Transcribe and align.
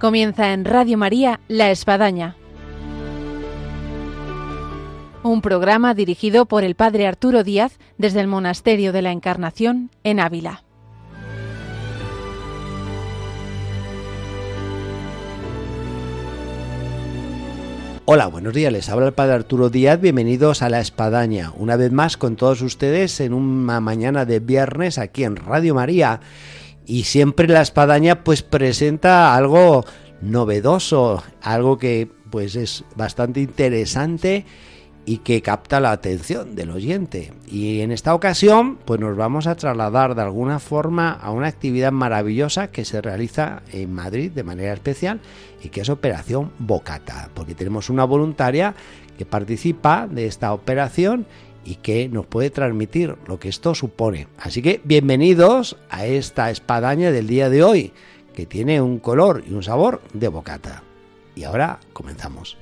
Comienza 0.00 0.54
en 0.54 0.64
Radio 0.64 0.96
María 0.96 1.40
La 1.46 1.70
Espadaña. 1.70 2.34
Un 5.22 5.42
programa 5.42 5.92
dirigido 5.92 6.46
por 6.46 6.64
el 6.64 6.74
Padre 6.74 7.06
Arturo 7.06 7.44
Díaz 7.44 7.78
desde 7.98 8.20
el 8.20 8.26
Monasterio 8.26 8.94
de 8.94 9.02
la 9.02 9.12
Encarnación 9.12 9.90
en 10.02 10.18
Ávila. 10.18 10.64
Hola, 18.06 18.26
buenos 18.26 18.54
días, 18.54 18.72
les 18.72 18.88
habla 18.88 19.08
el 19.08 19.12
Padre 19.12 19.34
Arturo 19.34 19.68
Díaz, 19.68 20.00
bienvenidos 20.00 20.62
a 20.62 20.70
La 20.70 20.80
Espadaña, 20.80 21.52
una 21.58 21.76
vez 21.76 21.92
más 21.92 22.16
con 22.16 22.36
todos 22.36 22.62
ustedes 22.62 23.20
en 23.20 23.34
una 23.34 23.80
mañana 23.80 24.24
de 24.24 24.40
viernes 24.40 24.96
aquí 24.96 25.24
en 25.24 25.36
Radio 25.36 25.74
María 25.74 26.20
y 26.90 27.04
siempre 27.04 27.46
la 27.46 27.62
espadaña 27.62 28.24
pues 28.24 28.42
presenta 28.42 29.36
algo 29.36 29.84
novedoso, 30.22 31.22
algo 31.40 31.78
que 31.78 32.10
pues 32.30 32.56
es 32.56 32.84
bastante 32.96 33.40
interesante 33.40 34.44
y 35.06 35.18
que 35.18 35.40
capta 35.40 35.78
la 35.78 35.92
atención 35.92 36.56
del 36.56 36.72
oyente. 36.72 37.32
Y 37.46 37.80
en 37.82 37.92
esta 37.92 38.12
ocasión 38.12 38.76
pues 38.84 38.98
nos 38.98 39.16
vamos 39.16 39.46
a 39.46 39.54
trasladar 39.54 40.16
de 40.16 40.22
alguna 40.22 40.58
forma 40.58 41.12
a 41.12 41.30
una 41.30 41.46
actividad 41.46 41.92
maravillosa 41.92 42.72
que 42.72 42.84
se 42.84 43.00
realiza 43.00 43.62
en 43.72 43.92
Madrid 43.92 44.32
de 44.32 44.42
manera 44.42 44.72
especial 44.72 45.20
y 45.62 45.68
que 45.68 45.82
es 45.82 45.88
Operación 45.90 46.50
Bocata, 46.58 47.30
porque 47.34 47.54
tenemos 47.54 47.88
una 47.88 48.02
voluntaria 48.02 48.74
que 49.16 49.24
participa 49.24 50.08
de 50.10 50.26
esta 50.26 50.52
operación 50.52 51.24
y 51.64 51.76
que 51.76 52.08
nos 52.08 52.26
puede 52.26 52.50
transmitir 52.50 53.16
lo 53.26 53.38
que 53.38 53.48
esto 53.48 53.74
supone. 53.74 54.28
Así 54.38 54.62
que 54.62 54.80
bienvenidos 54.84 55.76
a 55.88 56.06
esta 56.06 56.50
espadaña 56.50 57.10
del 57.10 57.26
día 57.26 57.50
de 57.50 57.62
hoy, 57.62 57.92
que 58.34 58.46
tiene 58.46 58.80
un 58.80 58.98
color 58.98 59.44
y 59.48 59.52
un 59.52 59.62
sabor 59.62 60.02
de 60.12 60.28
bocata. 60.28 60.82
Y 61.34 61.44
ahora 61.44 61.80
comenzamos. 61.92 62.56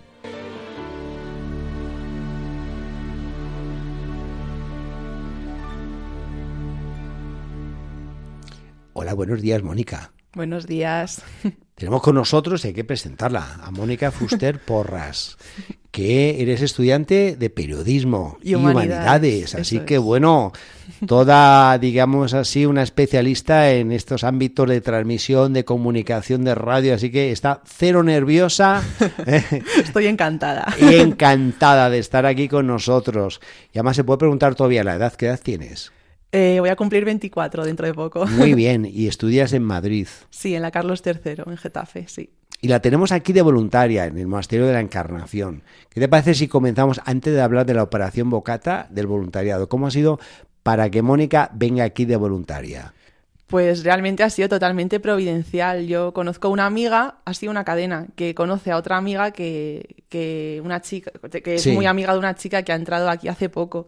Hola, 8.93 9.15
buenos 9.15 9.41
días, 9.41 9.63
Mónica. 9.63 10.13
Buenos 10.35 10.67
días. 10.67 11.23
Tenemos 11.79 12.03
con 12.03 12.17
nosotros, 12.17 12.65
hay 12.65 12.73
que 12.73 12.83
presentarla, 12.83 13.61
a 13.63 13.71
Mónica 13.71 14.11
Fuster 14.11 14.59
Porras, 14.65 15.39
que 15.93 16.43
eres 16.43 16.61
estudiante 16.61 17.37
de 17.39 17.51
periodismo 17.51 18.37
y, 18.43 18.57
humanidades. 18.57 19.55
Así 19.55 19.79
que 19.81 19.97
bueno, 19.97 20.53
toda, 21.07 21.79
digamos 21.79 22.35
así, 22.35 22.67
una 22.67 22.83
especialista 22.83 23.71
en 23.71 23.93
estos 23.93 24.25
ámbitos 24.25 24.69
de 24.69 24.81
transmisión, 24.81 25.53
de 25.53 25.65
comunicación, 25.65 26.43
de 26.43 26.57
radio. 26.57 26.95
Así 26.95 27.13
que 27.13 27.31
está 27.31 27.63
cero 27.65 28.03
nerviosa. 28.03 28.83
Estoy 29.81 30.09
encantada. 30.09 30.75
Y 30.81 30.97
encantada 30.97 31.91
de 31.91 32.01
estar 32.01 32.27
aquí 32.27 32.49
con 32.49 32.67
nosotros. 32.67 33.41
Y 33.73 33.79
además 33.79 33.95
se 33.95 34.03
puede 34.03 34.19
preguntar 34.19 34.57
todavía 34.57 34.83
la 34.83 34.97
edad. 34.97 35.15
¿Qué 35.15 35.27
edad 35.27 35.39
tienes? 35.41 35.93
Eh, 36.31 36.59
voy 36.61 36.69
a 36.69 36.77
cumplir 36.77 37.05
24 37.05 37.65
dentro 37.65 37.87
de 37.87 37.95
poco. 37.95 38.27
Muy 38.27 38.55
bien, 38.55 38.85
y 38.85 39.07
estudias 39.07 39.53
en 39.53 39.63
Madrid. 39.63 40.07
Sí, 40.31 40.55
en 40.55 40.63
la 40.63 40.71
Carlos 40.71 41.03
III, 41.05 41.43
en 41.47 41.57
Getafe, 41.57 42.07
sí. 42.07 42.31
Y 42.61 42.69
la 42.69 42.81
tenemos 42.81 43.13
aquí 43.13 43.33
de 43.33 43.43
voluntaria, 43.43 44.07
en 44.07 44.19
el 44.19 44.27
Monasterio 44.27 44.67
de 44.67 44.73
la 44.73 44.81
Encarnación. 44.81 45.63
¿Qué 45.89 46.01
te 46.01 46.09
parece 46.09 46.35
si 46.35 46.49
comenzamos, 46.49 47.01
antes 47.05 47.33
de 47.33 47.41
hablar 47.41 47.67
de 47.67 47.75
la 47.75 47.85
operación 47.85 48.31
Bocata, 48.31 48.89
del 48.91 49.07
voluntariado? 49.07 49.69
¿Cómo 49.69 49.87
ha 49.87 49.91
sido 49.91 50.19
para 50.63 50.91
que 50.91 51.03
Mónica 51.03 51.51
venga 51.55 51.85
aquí 51.85 52.05
de 52.05 52.17
voluntaria? 52.17 52.93
Pues 53.47 53.85
realmente 53.85 54.25
ha 54.25 54.29
sido 54.29 54.49
totalmente 54.49 55.01
providencial. 55.01 55.87
Yo 55.87 56.13
conozco 56.13 56.51
una 56.51 56.67
amiga, 56.67 57.21
ha 57.25 57.33
sido 57.33 57.51
una 57.51 57.65
cadena, 57.65 58.09
que 58.17 58.35
conoce 58.35 58.73
a 58.73 58.77
otra 58.77 58.99
amiga 58.99 59.31
que, 59.31 60.05
que 60.11 60.61
una 60.63 60.83
chica, 60.83 61.13
que 61.43 61.55
es 61.55 61.67
muy 61.69 61.87
amiga 61.87 62.13
de 62.13 62.19
una 62.19 62.35
chica 62.35 62.63
que 62.63 62.73
ha 62.73 62.77
entrado 62.77 63.09
aquí 63.09 63.29
hace 63.29 63.49
poco. 63.49 63.87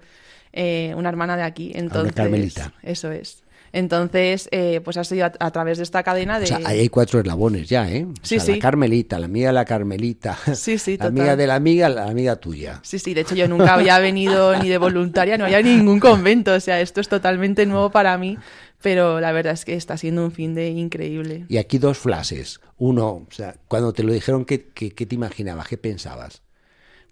Eh, 0.53 0.93
una 0.97 1.09
hermana 1.09 1.37
de 1.37 1.43
aquí. 1.43 1.73
Entonces, 1.75 2.13
Carmelita. 2.15 2.73
Eso 2.83 3.11
es. 3.11 3.43
Entonces, 3.73 4.49
eh, 4.51 4.81
pues 4.83 4.97
ha 4.97 5.05
sido 5.05 5.27
a, 5.27 5.51
través 5.53 5.79
de 5.79 5.85
esta 5.85 6.03
cadena 6.03 6.39
de... 6.39 6.45
O 6.45 6.49
sea, 6.49 6.61
ahí 6.65 6.81
hay 6.81 6.89
cuatro 6.89 7.21
eslabones 7.21 7.69
ya, 7.69 7.89
¿eh? 7.89 8.07
sí, 8.23 8.41
sí. 8.41 8.55
La 8.55 8.59
Carmelita, 8.59 9.19
la 9.19 9.27
amiga 9.27 9.49
de 9.49 9.53
la 9.53 9.65
Carmelita. 9.65 10.37
Sí, 10.55 10.79
sí, 10.79 10.97
La 10.99 11.07
amiga 11.07 11.37
de 11.37 11.47
la 11.47 11.55
amiga, 11.55 11.89
la 11.89 12.07
amiga 12.07 12.37
tuya. 12.37 12.81
Sí, 12.83 12.99
sí. 12.99 13.15
De 13.15 13.21
hecho, 13.21 13.35
yo 13.35 13.47
nunca 13.47 13.75
había 13.75 13.99
venido 13.99 14.57
ni 14.57 14.69
de 14.69 14.79
voluntaria, 14.79 15.39
no 15.39 15.45
había 15.45 15.63
ningún 15.63 16.01
convento. 16.01 16.53
O 16.55 16.61
sea, 16.61 16.81
esto 16.81 17.01
es 17.01 17.09
totalmente 17.09 17.65
nuevo 17.67 17.91
para 17.91 18.19
mí. 18.19 18.37
Pero 18.83 19.21
la 19.21 19.31
verdad 19.33 19.53
es 19.53 19.65
que 19.65 19.75
está 19.75 19.99
siendo 19.99 20.25
un 20.25 20.33
fin 20.33 20.55
de 20.55 20.71
increíble. 20.71 21.45
Y 21.49 21.59
aquí 21.59 21.79
dos 21.79 21.99
flashes. 21.99 22.61
Uno, 22.79 23.09
o 23.09 23.27
sea, 23.31 23.55
cuando 23.69 23.93
te 23.93 24.03
lo 24.03 24.13
dijeron, 24.13 24.47
¿qué, 24.47 24.69
qué, 24.75 24.91
qué 24.91 25.05
te 25.05 25.15
imaginabas? 25.15 25.69
¿Qué 25.69 25.77
pensabas? 25.77 26.43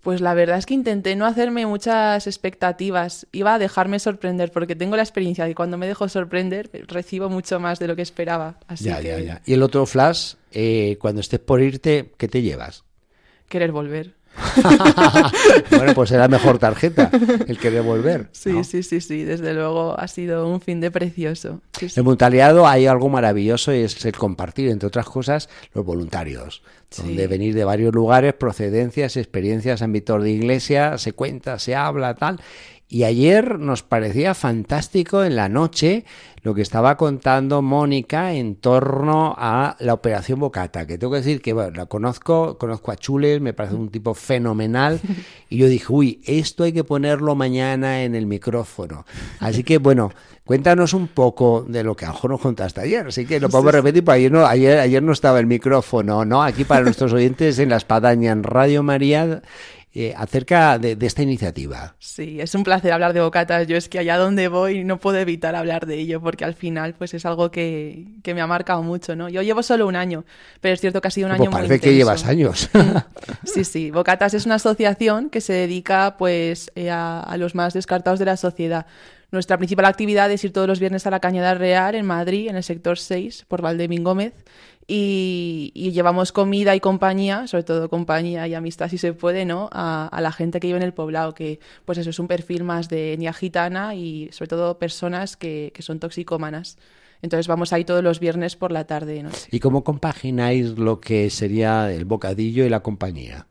Pues 0.03 0.21
la 0.21 0.35
verdad 0.35 0.59
es 0.59 0.67
que 0.67 0.75
intenté 0.75 1.17
no 1.17 1.27
hacerme 1.27 1.67
muchas 1.67 2.27
expectativas, 2.27 3.27
iba 3.33 3.55
a 3.55 3.59
dejarme 3.59 3.99
sorprender 3.99 4.53
porque 4.53 4.77
tengo 4.77 4.97
la 4.97 5.03
experiencia 5.03 5.45
de 5.45 5.51
que 5.51 5.55
cuando 5.55 5.77
me 5.77 5.87
dejo 5.87 6.09
sorprender 6.09 6.71
recibo 6.87 7.29
mucho 7.29 7.59
más 7.59 7.79
de 7.79 7.89
lo 7.89 7.97
que 7.97 8.03
esperaba. 8.03 8.59
Así 8.69 8.85
ya, 8.85 9.01
que... 9.01 9.09
ya, 9.09 9.19
ya. 9.21 9.43
Y 9.45 9.55
el 9.55 9.63
otro 9.63 9.87
flash, 9.87 10.35
eh, 10.53 10.97
cuando 11.01 11.21
estés 11.21 11.41
por 11.41 11.61
irte, 11.61 12.13
¿qué 12.17 12.29
te 12.29 12.43
llevas? 12.43 12.85
Querer 13.49 13.73
volver. 13.73 14.18
bueno, 15.71 15.95
pues 15.95 16.09
será 16.09 16.29
mejor 16.29 16.59
tarjeta 16.59 17.11
el 17.47 17.59
que 17.59 17.71
devolver. 17.71 18.29
Sí, 18.39 18.65
sí, 18.65 18.83
sí, 18.83 19.01
sí, 19.01 19.25
desde 19.25 19.53
luego 19.53 19.99
ha 19.99 20.09
sido 20.09 20.49
un 20.49 20.61
fin 20.61 20.81
de 20.81 20.91
precioso. 20.91 21.61
Sí, 21.79 21.89
El 21.97 22.03
voluntariado 22.03 22.67
hay 22.67 22.87
algo 22.87 23.09
maravilloso 23.09 23.75
y 23.75 23.79
es 23.79 24.05
el 24.05 24.13
compartir, 24.13 24.71
entre 24.71 24.87
otras 24.87 25.07
cosas, 25.07 25.49
los 25.75 25.85
voluntarios, 25.85 26.63
donde 26.97 27.27
venir 27.27 27.55
de 27.55 27.65
varios 27.65 27.95
lugares, 27.95 28.35
procedencias, 28.35 29.17
experiencias, 29.17 29.83
ámbitos 29.83 30.23
de 30.23 30.31
iglesia, 30.31 30.99
se 30.99 31.13
cuenta, 31.13 31.59
se 31.59 31.75
habla, 31.75 32.15
tal. 32.15 32.41
Y 32.91 33.05
ayer 33.05 33.59
nos 33.59 33.83
parecía 33.83 34.33
fantástico 34.33 35.23
en 35.23 35.37
la 35.37 35.51
noche 35.51 36.07
lo 36.43 36.55
que 36.55 36.63
estaba 36.63 36.97
contando 36.97 37.61
Mónica 37.61 38.33
en 38.33 38.55
torno 38.57 39.35
a 39.37 39.77
la 39.81 39.93
operación 39.93 40.41
Bocata, 40.41 40.87
que 40.87 40.97
tengo 40.97 41.13
que 41.13 41.19
decir 41.19 41.43
que 41.43 41.53
bueno, 41.53 41.73
la 41.75 41.85
conozco, 41.85 42.57
conozco 42.57 42.91
a 42.91 42.97
Chules, 42.97 43.43
me 43.43 43.53
parece 43.53 43.75
un 43.75 43.91
tipo 43.91 44.15
fenomenal, 44.15 45.01
y 45.51 45.59
yo 45.59 45.69
dije, 45.69 45.87
uy, 45.91 46.23
esto 46.25 46.65
hay 46.65 46.73
que 46.73 46.85
ponerlo 46.85 47.35
mañana 47.35 48.05
en 48.05 48.15
el 48.15 48.25
micrófono. 48.25 49.05
Así 49.41 49.65
que 49.65 49.77
bueno, 49.77 50.11
cuéntanos 50.45 50.95
un 50.95 51.09
poco 51.09 51.67
de 51.69 51.85
lo 51.85 51.95
que 51.95 52.07
a 52.07 52.09
lo 52.09 52.15
mejor 52.15 52.31
nos 52.31 52.41
contaste 52.41 52.81
ayer, 52.81 53.09
así 53.09 53.27
que 53.27 53.41
lo 53.41 53.51
podemos 53.51 53.73
repetir, 53.73 54.03
porque 54.03 54.21
ayer 54.21 54.33
no, 54.33 54.47
ayer, 54.47 54.79
ayer 54.79 55.03
no 55.03 55.13
estaba 55.13 55.41
el 55.41 55.47
micrófono, 55.47 56.25
¿no? 56.25 56.43
Aquí 56.43 56.65
para 56.65 56.83
nuestros 56.83 57.13
oyentes 57.13 57.59
en 57.59 57.69
La 57.69 57.77
Espadaña, 57.77 58.33
en 58.33 58.45
Radio 58.45 58.83
María, 58.83 59.43
eh, 60.01 60.15
acerca 60.17 60.79
de, 60.79 60.95
de, 60.95 61.07
esta 61.07 61.23
iniciativa. 61.23 61.97
Sí, 61.99 62.41
es 62.41 62.55
un 62.55 62.63
placer 62.63 62.93
hablar 62.93 63.15
de 63.15 63.21
bocatas. 63.21 63.67
Yo 63.67 63.77
es 63.77 63.89
que 63.89 63.99
allá 63.99 64.17
donde 64.17 64.47
voy 64.47 64.85
no 64.85 65.01
puedo 65.01 65.19
evitar 65.19 65.57
hablar 65.57 65.87
de 65.87 65.97
ello 65.97 66.21
porque 66.21 66.45
al 66.45 66.55
final 66.55 66.95
pues 66.95 67.15
es 67.15 67.27
algo 67.27 67.51
que, 67.51 68.07
que 68.23 68.33
me 68.33 68.41
ha 68.41 68.47
marcado 68.47 68.85
mucho, 68.85 69.17
¿no? 69.17 69.29
Yo 69.29 69.43
llevo 69.43 69.65
solo 69.65 69.89
un 69.89 69.97
año, 69.97 70.25
pero 70.61 70.75
es 70.75 70.81
cierto 70.81 71.01
que 71.01 71.09
ha 71.09 71.11
sido 71.11 71.27
un 71.27 71.33
pues 71.37 71.41
año 71.41 71.51
parece 71.51 71.69
muy 71.69 71.75
intenso. 71.75 71.91
que 71.91 71.97
llevas 71.97 72.27
años. 72.27 72.71
sí, 73.45 73.65
sí. 73.65 73.91
Bocatas 73.91 74.35
es 74.35 74.47
una 74.47 74.55
asociación 74.55 75.31
que 75.31 75.41
se 75.41 75.53
dedica 75.53 76.17
pues 76.17 76.71
eh, 76.77 76.91
a, 76.91 77.19
a 77.19 77.37
los 77.37 77.57
más 77.57 77.75
descartados 77.75 78.21
de 78.21 78.27
la 78.27 78.37
sociedad. 78.37 78.87
Nuestra 79.31 79.59
principal 79.59 79.85
actividad 79.85 80.31
es 80.31 80.43
ir 80.45 80.53
todos 80.53 80.69
los 80.69 80.79
viernes 80.79 81.07
a 81.07 81.11
la 81.11 81.21
Cañada 81.21 81.55
Real 81.55 81.97
en 81.97 82.07
Madrid, 82.07 82.49
en 82.49 82.57
el 82.57 82.63
sector 82.63 82.99
6, 82.99 83.47
por 83.47 83.61
Valdemín 83.61 84.03
Gómez, 84.03 84.33
y, 84.91 85.91
llevamos 85.93 86.33
comida 86.33 86.75
y 86.75 86.81
compañía, 86.81 87.47
sobre 87.47 87.63
todo 87.63 87.91
compañía 87.91 88.49
y 88.49 88.55
amistad 88.55 88.89
si 88.89 88.97
se 88.97 89.13
puede, 89.13 89.45
¿no? 89.45 89.69
A, 89.71 90.09
a, 90.09 90.21
la 90.23 90.33
gente 90.33 90.61
que 90.61 90.69
vive 90.69 90.79
en 90.79 90.83
el 90.83 90.95
poblado, 90.95 91.35
que 91.35 91.61
pues 91.85 91.99
eso 91.99 92.09
es 92.09 92.19
un 92.19 92.27
perfil 92.27 92.65
más 92.65 92.89
de 92.89 93.13
etnia 93.13 93.35
gitana 93.35 93.95
y 93.95 94.31
sobre 94.33 94.49
todo 94.49 94.79
personas 94.79 95.37
que, 95.37 95.73
que 95.75 95.83
son 95.83 96.01
toxicómanas. 96.01 96.79
Entonces 97.21 97.49
vamos 97.49 97.73
ahí 97.73 97.85
todos 97.85 98.03
los 98.03 98.19
viernes 98.19 98.57
por 98.57 98.73
la 98.73 98.87
tarde. 98.87 99.23
¿no? 99.23 99.31
¿Y 99.51 99.61
cómo 99.61 99.85
compagináis 99.85 100.79
lo 100.79 101.01
que 101.01 101.29
sería 101.31 101.93
el 101.93 102.05
bocadillo 102.05 102.65
y 102.65 102.69
la 102.71 102.81
compañía? 102.81 103.47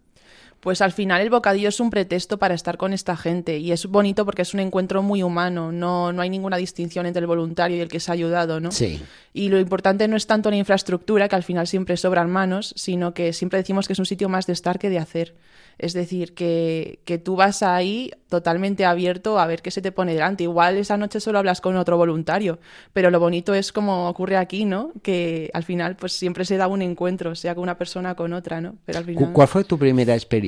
Pues 0.59 0.81
al 0.81 0.91
final 0.91 1.21
el 1.21 1.29
bocadillo 1.29 1.69
es 1.69 1.79
un 1.79 1.89
pretexto 1.89 2.37
para 2.37 2.53
estar 2.53 2.77
con 2.77 2.93
esta 2.93 3.15
gente 3.15 3.57
y 3.57 3.71
es 3.71 3.85
bonito 3.85 4.25
porque 4.25 4.41
es 4.41 4.53
un 4.53 4.59
encuentro 4.59 5.03
muy 5.03 5.23
humano, 5.23 5.71
no, 5.71 6.11
no 6.11 6.21
hay 6.21 6.29
ninguna 6.29 6.57
distinción 6.57 7.05
entre 7.05 7.21
el 7.21 7.27
voluntario 7.27 7.77
y 7.77 7.81
el 7.81 7.87
que 7.87 7.99
se 7.99 8.11
ha 8.11 8.13
ayudado, 8.13 8.59
¿no? 8.59 8.71
Sí. 8.71 9.01
Y 9.33 9.49
lo 9.49 9.59
importante 9.59 10.07
no 10.07 10.17
es 10.17 10.25
tanto 10.25 10.49
la 10.49 10.55
infraestructura, 10.55 11.27
que 11.27 11.35
al 11.35 11.43
final 11.43 11.67
siempre 11.67 11.95
sobran 11.95 12.29
manos, 12.29 12.73
sino 12.75 13.13
que 13.13 13.33
siempre 13.33 13.59
decimos 13.59 13.87
que 13.87 13.93
es 13.93 13.99
un 13.99 14.05
sitio 14.05 14.29
más 14.29 14.47
de 14.47 14.53
estar 14.53 14.79
que 14.79 14.89
de 14.89 14.97
hacer. 14.97 15.35
Es 15.77 15.93
decir, 15.93 16.33
que, 16.33 17.01
que 17.05 17.19
tú 17.19 17.35
vas 17.35 17.61
ahí 17.61 18.11
totalmente 18.29 18.83
abierto 18.83 19.39
a 19.39 19.45
ver 19.45 19.61
qué 19.61 19.69
se 19.69 19.81
te 19.81 19.91
pone 19.91 20.13
delante. 20.13 20.43
Igual 20.43 20.77
esa 20.77 20.97
noche 20.97 21.19
solo 21.19 21.37
hablas 21.37 21.61
con 21.61 21.77
otro 21.77 21.97
voluntario, 21.97 22.57
pero 22.93 23.11
lo 23.11 23.19
bonito 23.19 23.53
es 23.53 23.71
como 23.71 24.09
ocurre 24.09 24.37
aquí, 24.37 24.65
¿no? 24.65 24.91
Que 25.03 25.51
al 25.53 25.63
final 25.63 25.95
pues 25.95 26.13
siempre 26.13 26.45
se 26.45 26.57
da 26.57 26.67
un 26.67 26.81
encuentro, 26.81 27.35
sea 27.35 27.53
con 27.53 27.61
una 27.61 27.77
persona 27.77 28.13
o 28.13 28.15
con 28.15 28.33
otra, 28.33 28.59
¿no? 28.59 28.75
Pero 28.85 28.97
al 28.97 29.05
final... 29.05 29.33
¿Cuál 29.33 29.47
fue 29.47 29.63
tu 29.63 29.77
primera 29.77 30.15
experiencia? 30.15 30.46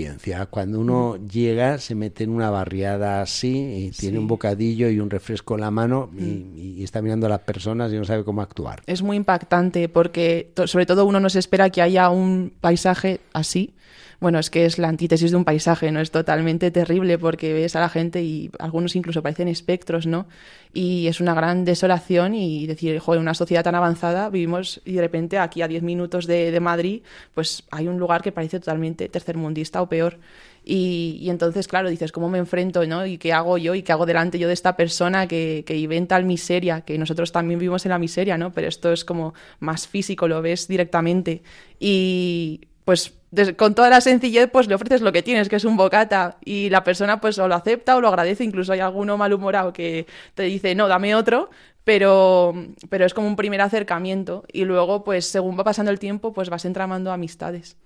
Cuando 0.49 0.79
uno 0.79 1.17
mm. 1.19 1.27
llega, 1.27 1.77
se 1.77 1.95
mete 1.95 2.23
en 2.23 2.31
una 2.31 2.49
barriada 2.49 3.21
así 3.21 3.87
y 3.87 3.91
tiene 3.91 4.19
un 4.19 4.27
bocadillo 4.27 4.89
y 4.89 4.99
un 4.99 5.09
refresco 5.09 5.55
en 5.55 5.61
la 5.61 5.71
mano 5.71 6.09
y, 6.17 6.21
mm. 6.21 6.57
y, 6.57 6.83
está 6.83 7.01
mirando 7.01 7.25
a 7.27 7.29
las 7.29 7.41
personas 7.41 7.91
y 7.91 7.95
no 7.97 8.05
sabe 8.05 8.23
cómo 8.23 8.41
actuar. 8.41 8.81
Es 8.85 9.01
muy 9.01 9.17
impactante 9.17 9.89
porque 9.89 10.51
sobre 10.65 10.85
todo 10.85 11.05
uno 11.05 11.19
no 11.19 11.29
se 11.29 11.39
espera 11.39 11.69
que 11.69 11.81
haya 11.81 12.09
un 12.09 12.53
paisaje 12.61 13.19
así 13.33 13.73
bueno, 14.19 14.37
es 14.39 14.49
que 14.49 14.65
es 14.65 14.77
la 14.77 14.89
antítesis 14.89 15.31
de 15.31 15.37
un 15.37 15.45
paisaje, 15.45 15.91
¿no? 15.91 16.01
Es 16.01 16.11
totalmente 16.11 16.71
terrible 16.71 17.17
porque 17.17 17.53
ves 17.53 17.75
a 17.77 17.79
la 17.79 17.87
gente 17.87 18.21
y 18.21 18.51
algunos 18.59 18.95
incluso 18.97 19.23
parecen 19.23 19.47
espectros, 19.47 20.07
¿no? 20.07 20.27
Y 20.73 21.07
es 21.07 21.21
una 21.21 21.33
gran 21.33 21.63
desolación 21.63 22.35
y 22.35 22.67
decir, 22.67 22.99
joder, 22.99 23.21
una 23.21 23.33
sociedad 23.33 23.63
tan 23.63 23.75
avanzada, 23.75 24.29
vivimos 24.29 24.81
y 24.83 24.93
de 24.93 25.01
repente 25.01 25.39
aquí 25.39 25.61
a 25.61 25.69
10 25.69 25.83
minutos 25.83 26.27
de, 26.27 26.59
Madrid, 26.59 27.01
pues 27.33 27.63
hay 27.71 27.87
un 27.87 27.97
lugar 27.97 28.21
que 28.21 28.33
parece 28.33 28.59
totalmente 28.59 29.07
tercermundista 29.07 29.81
o 29.81 29.87
peor. 29.87 30.17
Y, 30.65 31.27
entonces, 31.29 31.69
claro, 31.69 31.89
dices, 31.89 32.11
¿cómo 32.11 32.29
me 32.29 32.37
enfrento, 32.37 32.85
no? 32.85 33.05
¿Y 33.05 33.17
qué 33.17 33.31
hago 33.31 33.57
yo? 33.57 33.73
¿Y 33.73 33.81
qué 33.81 33.93
hago 33.93 34.05
delante 34.05 34.37
yo 34.37 34.47
de 34.47 34.53
esta 34.53 34.75
persona 34.75 35.27
que, 35.27 35.63
que 35.65 35.73
vive 35.73 35.95
en 35.95 36.05
tal 36.07 36.25
miseria? 36.25 36.81
Que 36.81 36.97
nosotros 36.97 37.31
también 37.31 37.59
vivimos 37.59 37.85
en 37.85 37.91
la 37.91 37.97
miseria, 37.97 38.37
¿no? 38.37 38.51
Pero 38.51 38.67
esto 38.67 38.91
es 38.91 39.05
como 39.05 39.33
más 39.59 39.87
físico, 39.87 40.27
lo 40.27 40.41
ves 40.41 40.67
directamente. 40.67 41.41
Y 41.79 42.67
pues 42.83 43.18
con 43.57 43.75
toda 43.75 43.89
la 43.89 44.01
sencillez, 44.01 44.49
pues 44.51 44.67
le 44.67 44.75
ofreces 44.75 45.01
lo 45.01 45.11
que 45.11 45.21
tienes, 45.21 45.49
que 45.49 45.55
es 45.55 45.65
un 45.65 45.77
bocata, 45.77 46.37
y 46.43 46.69
la 46.69 46.83
persona 46.83 47.21
pues 47.21 47.37
o 47.39 47.47
lo 47.47 47.55
acepta 47.55 47.95
o 47.95 48.01
lo 48.01 48.07
agradece, 48.07 48.43
incluso 48.43 48.73
hay 48.73 48.79
alguno 48.79 49.17
malhumorado 49.17 49.73
que 49.73 50.07
te 50.33 50.43
dice, 50.43 50.73
no, 50.75 50.87
dame 50.87 51.15
otro, 51.15 51.49
pero, 51.83 52.53
pero 52.89 53.05
es 53.05 53.13
como 53.13 53.27
un 53.27 53.35
primer 53.35 53.61
acercamiento, 53.61 54.43
y 54.51 54.65
luego, 54.65 55.03
pues 55.03 55.25
según 55.25 55.57
va 55.57 55.63
pasando 55.63 55.91
el 55.91 55.99
tiempo, 55.99 56.33
pues 56.33 56.49
vas 56.49 56.65
entramando 56.65 57.11
amistades. 57.11 57.77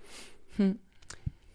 Hmm. 0.56 0.72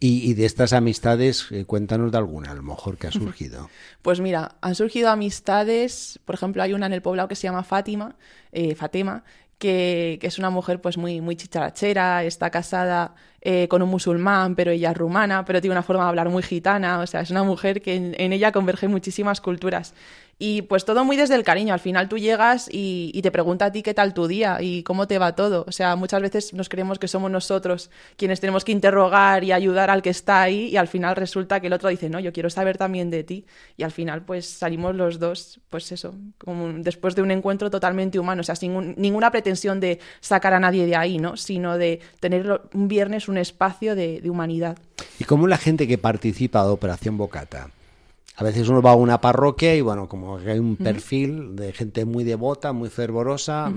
Y, 0.02 0.34
de 0.34 0.46
estas 0.46 0.72
amistades, 0.72 1.48
eh, 1.52 1.66
cuéntanos 1.66 2.10
de 2.10 2.18
alguna, 2.18 2.52
a 2.52 2.54
lo 2.54 2.64
mejor 2.64 2.98
que 2.98 3.08
ha 3.08 3.12
surgido. 3.12 3.70
Pues 4.02 4.22
mira, 4.22 4.56
han 4.62 4.74
surgido 4.74 5.10
amistades, 5.10 6.22
por 6.24 6.36
ejemplo, 6.36 6.64
hay 6.64 6.74
una 6.74 6.86
en 6.86 6.94
el 6.94 7.02
poblado 7.02 7.28
que 7.28 7.36
se 7.36 7.44
llama 7.44 7.66
Fátima, 7.66 8.16
eh, 8.54 8.76
Fatema, 8.76 9.26
que, 9.58 10.20
es 10.22 10.40
una 10.40 10.50
mujer 10.50 10.80
pues 10.80 10.98
muy, 10.98 11.20
muy 11.20 11.36
chicharachera, 11.36 12.24
está 12.24 12.50
casada 12.50 13.14
eh, 13.42 13.68
con 13.70 13.82
un 13.82 13.90
musulmán, 13.90 14.56
pero 14.56 14.72
ella 14.72 14.92
es 14.92 14.98
rumana, 14.98 15.46
pero 15.46 15.62
tiene 15.62 15.74
una 15.74 15.84
forma 15.84 16.04
de 16.04 16.10
hablar 16.10 16.30
muy 16.30 16.44
gitana, 16.44 17.00
o 17.00 17.08
sea, 17.08 17.22
es 17.22 17.32
una 17.32 17.44
mujer 17.44 17.82
que 17.82 17.96
en, 17.96 18.34
ella 18.34 18.52
convergen 18.52 18.92
muchísimas 18.92 19.40
culturas. 19.40 19.94
Y 20.42 20.62
pues 20.64 20.86
todo 20.86 21.04
muy 21.04 21.18
desde 21.18 21.36
el 21.36 21.44
cariño, 21.44 21.74
al 21.74 21.82
final 21.82 22.08
tú 22.08 22.18
llegas 22.18 22.70
y, 22.72 23.20
te 23.22 23.30
pregunta 23.30 23.66
a 23.66 23.72
ti 23.74 23.84
qué 23.84 23.94
tal 23.94 24.14
tu 24.14 24.26
día 24.26 24.60
y 24.62 24.84
cómo 24.84 25.06
te 25.06 25.20
va 25.20 25.36
todo. 25.36 25.66
O 25.68 25.74
sea, 25.74 25.98
muchas 25.98 26.22
veces 26.22 26.54
nos 26.54 26.70
creemos 26.70 26.98
que 26.98 27.10
somos 27.10 27.30
nosotros 27.30 27.92
quienes 28.16 28.40
tenemos 28.40 28.64
que 28.64 28.72
interrogar 28.72 29.44
y 29.44 29.52
ayudar 29.52 29.90
al 29.90 30.02
que 30.02 30.10
está 30.10 30.42
ahí 30.42 30.68
y 30.68 30.78
al 30.78 30.88
final 30.88 31.18
resulta 31.18 31.60
que 31.60 31.68
el 31.68 31.74
otro 31.74 31.90
dice, 31.90 32.10
no, 32.10 32.22
yo 32.22 32.32
quiero 32.32 32.50
saber 32.50 32.78
también 32.78 33.10
de 33.10 33.26
ti. 33.26 33.46
Y 33.76 33.84
al 33.84 33.92
final 33.92 34.24
pues 34.24 34.46
salimos 34.46 34.96
los 34.96 35.20
dos, 35.20 35.60
pues 35.70 35.92
eso, 35.92 36.16
como 36.38 36.70
después 36.72 37.16
de 37.16 37.22
un 37.22 37.32
encuentro 37.32 37.70
totalmente 37.70 38.18
humano, 38.18 38.40
o 38.40 38.44
sea, 38.44 38.56
sin 38.56 38.96
ninguna 38.96 39.32
pretensión 39.32 39.82
de 39.82 40.00
sacar 40.22 40.54
a 40.54 40.60
nadie 40.62 40.86
de 40.86 40.96
ahí, 40.96 41.18
¿no? 41.18 41.36
Sino 41.36 41.78
de 41.78 42.00
tener 42.22 42.62
un 42.74 42.88
viernes 42.88 43.28
un 43.30 43.38
espacio 43.38 43.96
de, 43.96 44.22
de 44.22 44.30
humanidad. 44.30 44.78
¿Y 45.20 45.24
cómo 45.24 45.48
la 45.48 45.58
gente 45.58 45.88
que 45.88 45.98
participa 45.98 46.64
de 46.64 46.70
Operación 46.70 47.18
Bocata? 47.18 47.70
A 48.40 48.44
veces 48.44 48.70
uno 48.70 48.82
va 48.82 48.92
a 48.92 48.96
una 48.96 49.20
parroquia 49.20 49.76
y 49.76 49.82
bueno, 49.82 50.08
como 50.08 50.38
hay 50.38 50.60
un 50.60 50.78
perfil 50.78 51.58
de 51.58 51.74
gente 51.74 52.06
muy 52.06 52.24
devota, 52.24 52.72
muy 52.72 52.88
fervorosa, 52.88 53.70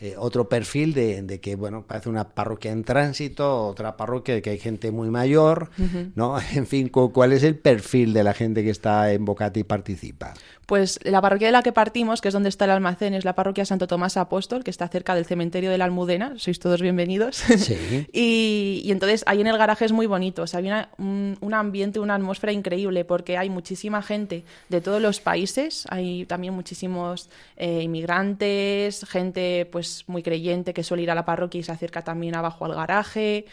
eh, 0.00 0.16
otro 0.18 0.48
perfil 0.48 0.92
de, 0.92 1.38
que, 1.40 1.54
bueno, 1.54 1.84
parece 1.86 2.08
una 2.08 2.30
parroquia 2.30 2.72
en 2.72 2.82
tránsito, 2.82 3.64
otra 3.64 3.96
parroquia 3.96 4.34
de 4.34 4.42
que 4.42 4.50
hay 4.50 4.58
gente 4.58 4.90
muy 4.90 5.08
mayor, 5.08 5.70
¿no? 6.16 6.36
En 6.52 6.66
fin, 6.66 6.88
¿cuál 6.88 7.32
es 7.32 7.44
el 7.44 7.56
perfil 7.56 8.12
de 8.12 8.24
la 8.24 8.34
gente 8.34 8.64
que 8.64 8.70
está 8.70 9.12
en 9.12 9.24
Bocata 9.24 9.60
y 9.60 9.62
participa? 9.62 10.34
Pues 10.66 11.00
la 11.02 11.20
parroquia 11.20 11.48
de 11.48 11.52
la 11.52 11.62
que 11.62 11.72
partimos, 11.72 12.20
que 12.20 12.28
es 12.28 12.34
donde 12.34 12.48
está 12.48 12.66
el 12.66 12.70
almacén, 12.70 13.14
es 13.14 13.24
la 13.24 13.34
parroquia 13.34 13.64
Santo 13.64 13.86
Tomás 13.86 14.16
Apóstol, 14.16 14.62
que 14.62 14.70
está 14.70 14.86
cerca 14.88 15.14
del 15.14 15.24
cementerio 15.24 15.70
de 15.70 15.78
la 15.78 15.84
Almudena. 15.84 16.34
Sois 16.36 16.58
todos 16.58 16.80
bienvenidos. 16.80 17.36
Sí. 17.36 18.06
y, 18.12 18.90
entonces 18.90 19.24
ahí 19.26 19.40
en 19.40 19.48
el 19.48 19.58
garaje 19.58 19.84
es 19.84 19.92
muy 19.92 20.06
bonito. 20.06 20.42
O 20.42 20.46
sea, 20.46 20.58
había 20.58 20.90
un, 20.98 21.36
ambiente, 21.52 21.98
una 21.98 22.14
atmósfera 22.14 22.52
increíble, 22.52 23.04
porque 23.04 23.36
hay 23.36 23.50
muchísima 23.50 24.02
gente 24.02 24.44
de 24.68 24.80
todos 24.80 25.02
los 25.02 25.20
países. 25.20 25.84
Hay 25.90 26.26
también 26.26 26.54
muchísimos 26.54 27.28
eh, 27.56 27.82
inmigrantes, 27.82 29.04
gente 29.08 29.68
pues 29.70 30.04
muy 30.06 30.22
creyente 30.22 30.72
que 30.72 30.84
suele 30.84 31.02
ir 31.02 31.10
a 31.10 31.14
la 31.14 31.24
parroquia 31.24 31.60
y 31.60 31.64
se 31.64 31.72
acerca 31.72 32.02
también 32.02 32.36
abajo 32.36 32.64
al 32.64 32.74
garaje. 32.74 33.46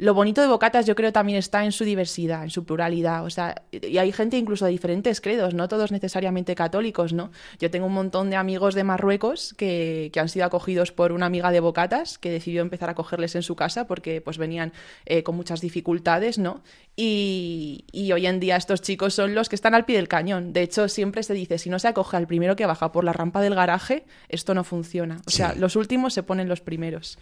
Lo 0.00 0.14
bonito 0.14 0.40
de 0.40 0.46
Bocatas 0.46 0.86
yo 0.86 0.94
creo 0.94 1.12
también 1.12 1.38
está 1.38 1.62
en 1.62 1.72
su 1.72 1.84
diversidad, 1.84 2.42
en 2.42 2.48
su 2.48 2.64
pluralidad. 2.64 3.22
O 3.26 3.28
sea, 3.28 3.62
y 3.70 3.98
hay 3.98 4.12
gente 4.12 4.38
incluso 4.38 4.64
de 4.64 4.70
diferentes 4.70 5.20
credos, 5.20 5.52
no 5.52 5.68
todos 5.68 5.92
necesariamente 5.92 6.54
católicos, 6.54 7.12
¿no? 7.12 7.30
Yo 7.58 7.70
tengo 7.70 7.84
un 7.84 7.92
montón 7.92 8.30
de 8.30 8.36
amigos 8.36 8.74
de 8.74 8.82
Marruecos 8.82 9.54
que, 9.58 10.10
han 10.16 10.30
sido 10.30 10.46
acogidos 10.46 10.90
por 10.90 11.12
una 11.12 11.26
amiga 11.26 11.50
de 11.50 11.60
Bocatas 11.60 12.16
que 12.16 12.30
decidió 12.30 12.62
empezar 12.62 12.88
a 12.88 12.92
acogerles 12.92 13.34
en 13.34 13.42
su 13.42 13.56
casa 13.56 13.86
porque 13.86 14.22
pues 14.22 14.38
venían 14.38 14.72
eh, 15.04 15.22
con 15.22 15.36
muchas 15.36 15.60
dificultades, 15.60 16.38
¿no? 16.38 16.62
Y, 16.96 17.84
hoy 17.92 18.26
en 18.26 18.40
día 18.40 18.56
estos 18.56 18.80
chicos 18.80 19.12
son 19.12 19.34
los 19.34 19.50
que 19.50 19.54
están 19.54 19.74
al 19.74 19.84
pie 19.84 19.96
del 19.96 20.08
cañón. 20.08 20.54
De 20.54 20.62
hecho, 20.62 20.88
siempre 20.88 21.22
se 21.22 21.34
dice, 21.34 21.58
si 21.58 21.68
no 21.68 21.78
se 21.78 21.88
acoge 21.88 22.16
al 22.16 22.26
primero 22.26 22.56
que 22.56 22.64
baja 22.64 22.90
por 22.90 23.04
la 23.04 23.12
rampa 23.12 23.42
del 23.42 23.54
garaje, 23.54 24.06
esto 24.30 24.54
no 24.54 24.64
funciona. 24.64 25.20
O 25.26 25.30
sea, 25.30 25.54
los 25.54 25.76
últimos 25.76 26.14
se 26.14 26.22
ponen 26.22 26.48
los 26.48 26.62
primeros. 26.62 27.18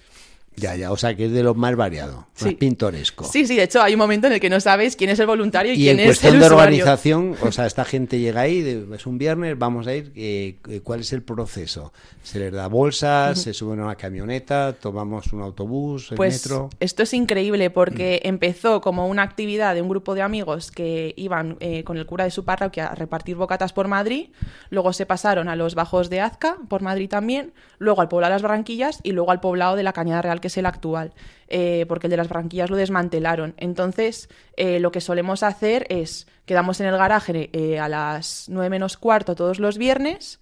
Ya, 0.58 0.74
ya, 0.74 0.90
o 0.90 0.96
sea 0.96 1.14
que 1.14 1.26
es 1.26 1.32
de 1.32 1.42
lo 1.42 1.54
más 1.54 1.76
variado, 1.76 2.26
más 2.40 2.54
pintoresco. 2.54 3.24
Sí, 3.24 3.46
sí, 3.46 3.56
de 3.56 3.64
hecho 3.64 3.80
hay 3.80 3.94
un 3.94 3.98
momento 3.98 4.26
en 4.26 4.34
el 4.34 4.40
que 4.40 4.50
no 4.50 4.60
sabes 4.60 4.96
quién 4.96 5.10
es 5.10 5.18
el 5.18 5.26
voluntario 5.26 5.72
y, 5.72 5.76
quién 5.76 6.00
es 6.00 6.24
el 6.24 6.36
usuario. 6.36 6.40
de 6.40 6.46
organización, 6.46 7.36
o 7.40 7.52
sea, 7.52 7.66
esta 7.66 7.84
gente 7.86 8.18
llega 8.18 8.42
ahí, 8.42 8.86
es 8.94 9.06
un 9.06 9.18
viernes, 9.18 9.58
vamos 9.58 9.86
a 9.86 9.94
ir, 9.94 10.12
eh, 10.16 10.56
¿cuál 10.82 11.00
es 11.00 11.12
el 11.12 11.22
proceso? 11.22 11.92
Se 12.22 12.38
les 12.38 12.52
da 12.52 12.66
bolsas, 12.66 13.40
se 13.40 13.54
suben 13.54 13.80
a 13.80 13.84
una 13.84 13.94
camioneta, 13.94 14.74
tomamos 14.74 15.32
un 15.32 15.42
autobús, 15.42 16.10
el 16.10 16.16
pues, 16.16 16.44
metro. 16.44 16.70
Esto 16.80 17.02
es 17.02 17.14
increíble 17.14 17.70
porque 17.70 18.20
mm. 18.24 18.28
empezó 18.28 18.80
como 18.80 19.06
una 19.06 19.22
actividad 19.22 19.74
de 19.74 19.82
un 19.82 19.88
grupo 19.88 20.14
de 20.14 20.22
amigos 20.22 20.70
que 20.70 21.14
iban 21.16 21.56
eh, 21.60 21.84
con 21.84 21.96
el 21.96 22.06
cura 22.06 22.24
de 22.24 22.30
su 22.30 22.44
parroquia 22.44 22.88
a 22.88 22.94
repartir 22.94 23.36
bocatas 23.36 23.72
por 23.72 23.88
Madrid, 23.88 24.28
luego 24.70 24.92
se 24.92 25.06
pasaron 25.06 25.48
a 25.48 25.56
los 25.56 25.74
bajos 25.74 26.10
de 26.10 26.20
Azca, 26.20 26.56
por 26.68 26.82
Madrid 26.82 27.08
también, 27.08 27.52
luego 27.78 28.00
al 28.00 28.08
poblado 28.08 28.30
de 28.30 28.34
las 28.36 28.42
Barranquillas 28.42 29.00
y 29.02 29.12
luego 29.12 29.30
al 29.30 29.40
poblado 29.40 29.76
de 29.76 29.82
la 29.82 29.92
Cañada 29.92 30.22
Real 30.22 30.40
que 30.40 30.47
es 30.48 30.56
el 30.58 30.66
actual, 30.66 31.12
eh, 31.48 31.86
porque 31.88 32.08
el 32.08 32.10
de 32.10 32.16
las 32.16 32.28
Barranquillas 32.28 32.70
lo 32.70 32.76
desmantelaron. 32.76 33.54
Entonces, 33.56 34.28
eh, 34.56 34.80
lo 34.80 34.90
que 34.90 35.00
solemos 35.00 35.42
hacer 35.42 35.86
es, 35.88 36.26
quedamos 36.44 36.80
en 36.80 36.86
el 36.86 36.96
garaje 36.96 37.50
eh, 37.52 37.78
a 37.78 37.88
las 37.88 38.46
9 38.48 38.68
menos 38.70 38.96
cuarto 38.96 39.34
todos 39.34 39.60
los 39.60 39.78
viernes, 39.78 40.40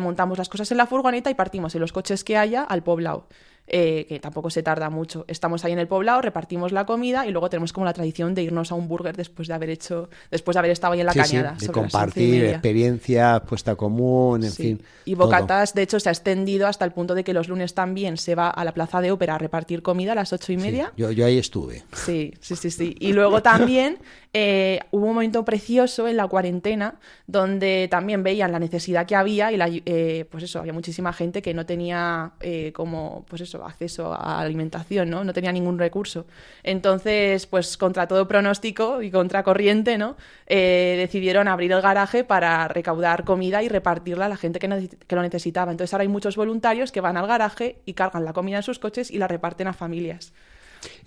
montamos 0.00 0.38
las 0.38 0.48
cosas 0.48 0.70
en 0.72 0.78
la 0.78 0.86
furgoneta 0.86 1.30
y 1.30 1.34
partimos 1.34 1.74
en 1.74 1.80
los 1.80 1.92
coches 1.92 2.24
que 2.24 2.36
haya 2.36 2.62
al 2.62 2.82
poblado. 2.82 3.26
Eh, 3.72 4.04
que 4.08 4.18
tampoco 4.18 4.50
se 4.50 4.64
tarda 4.64 4.90
mucho. 4.90 5.24
Estamos 5.28 5.64
ahí 5.64 5.70
en 5.70 5.78
el 5.78 5.86
poblado, 5.86 6.20
repartimos 6.20 6.72
la 6.72 6.86
comida 6.86 7.24
y 7.24 7.30
luego 7.30 7.48
tenemos 7.48 7.72
como 7.72 7.86
la 7.86 7.92
tradición 7.92 8.34
de 8.34 8.42
irnos 8.42 8.72
a 8.72 8.74
un 8.74 8.88
burger 8.88 9.16
después 9.16 9.46
de 9.46 9.54
haber 9.54 9.70
hecho, 9.70 10.10
después 10.28 10.56
de 10.56 10.58
haber 10.58 10.72
estado 10.72 10.94
ahí 10.94 11.00
en 11.00 11.06
la 11.06 11.14
cañada. 11.14 11.56
de 11.56 11.68
compartir 11.68 12.46
experiencias, 12.46 13.42
puesta 13.42 13.76
común, 13.76 14.42
en 14.42 14.52
fin. 14.52 14.82
Y 15.04 15.14
Bocatas, 15.14 15.72
de 15.72 15.82
hecho, 15.82 16.00
se 16.00 16.08
ha 16.08 16.12
extendido 16.12 16.66
hasta 16.66 16.84
el 16.84 16.90
punto 16.90 17.14
de 17.14 17.22
que 17.22 17.32
los 17.32 17.46
lunes 17.46 17.72
también 17.72 18.16
se 18.16 18.34
va 18.34 18.50
a 18.50 18.64
la 18.64 18.74
plaza 18.74 19.00
de 19.00 19.12
ópera 19.12 19.36
a 19.36 19.38
repartir 19.38 19.82
comida 19.82 20.12
a 20.12 20.14
las 20.16 20.32
ocho 20.32 20.52
y 20.52 20.56
media. 20.56 20.92
yo, 20.96 21.12
yo 21.12 21.24
ahí 21.24 21.38
estuve. 21.38 21.84
Sí, 21.92 22.34
sí, 22.40 22.56
sí, 22.56 22.72
sí. 22.72 22.96
Y 22.98 23.12
luego 23.12 23.40
también 23.50 23.98
eh, 24.32 24.78
hubo 24.92 25.06
un 25.06 25.14
momento 25.14 25.44
precioso 25.44 26.06
en 26.06 26.16
la 26.16 26.28
cuarentena 26.28 27.00
donde 27.26 27.88
también 27.90 28.22
veían 28.22 28.52
la 28.52 28.60
necesidad 28.60 29.04
que 29.04 29.16
había 29.16 29.50
y 29.50 29.56
la, 29.56 29.68
eh, 29.68 30.24
pues 30.30 30.44
eso, 30.44 30.60
había 30.60 30.72
muchísima 30.72 31.12
gente 31.12 31.42
que 31.42 31.52
no 31.52 31.66
tenía 31.66 32.32
eh, 32.40 32.72
como 32.72 33.24
pues 33.28 33.42
eso, 33.42 33.59
acceso 33.66 34.12
a 34.12 34.40
alimentación, 34.40 35.10
¿no? 35.10 35.24
No 35.24 35.32
tenía 35.32 35.52
ningún 35.52 35.78
recurso. 35.78 36.26
Entonces, 36.62 37.46
pues 37.46 37.76
contra 37.76 38.06
todo 38.06 38.26
pronóstico 38.28 39.02
y 39.02 39.10
contra 39.10 39.42
corriente, 39.42 39.98
¿no? 39.98 40.16
decidieron 40.46 41.48
abrir 41.48 41.72
el 41.72 41.80
garaje 41.80 42.24
para 42.24 42.66
recaudar 42.68 43.24
comida 43.24 43.62
y 43.62 43.68
repartirla 43.68 44.26
a 44.26 44.28
la 44.28 44.36
gente 44.36 44.58
que, 44.58 44.88
que 45.06 45.16
lo 45.16 45.22
necesitaba. 45.22 45.70
Entonces 45.70 45.94
ahora 45.94 46.02
hay 46.02 46.08
muchos 46.08 46.36
voluntarios 46.36 46.92
que 46.92 47.00
van 47.00 47.16
al 47.16 47.26
garaje 47.26 47.76
y 47.86 47.94
cargan 47.94 48.24
la 48.24 48.32
comida 48.32 48.58
en 48.58 48.62
sus 48.62 48.78
coches 48.78 49.10
y 49.10 49.18
la 49.18 49.28
reparten 49.28 49.68
a 49.68 49.72
familias. 49.72 50.32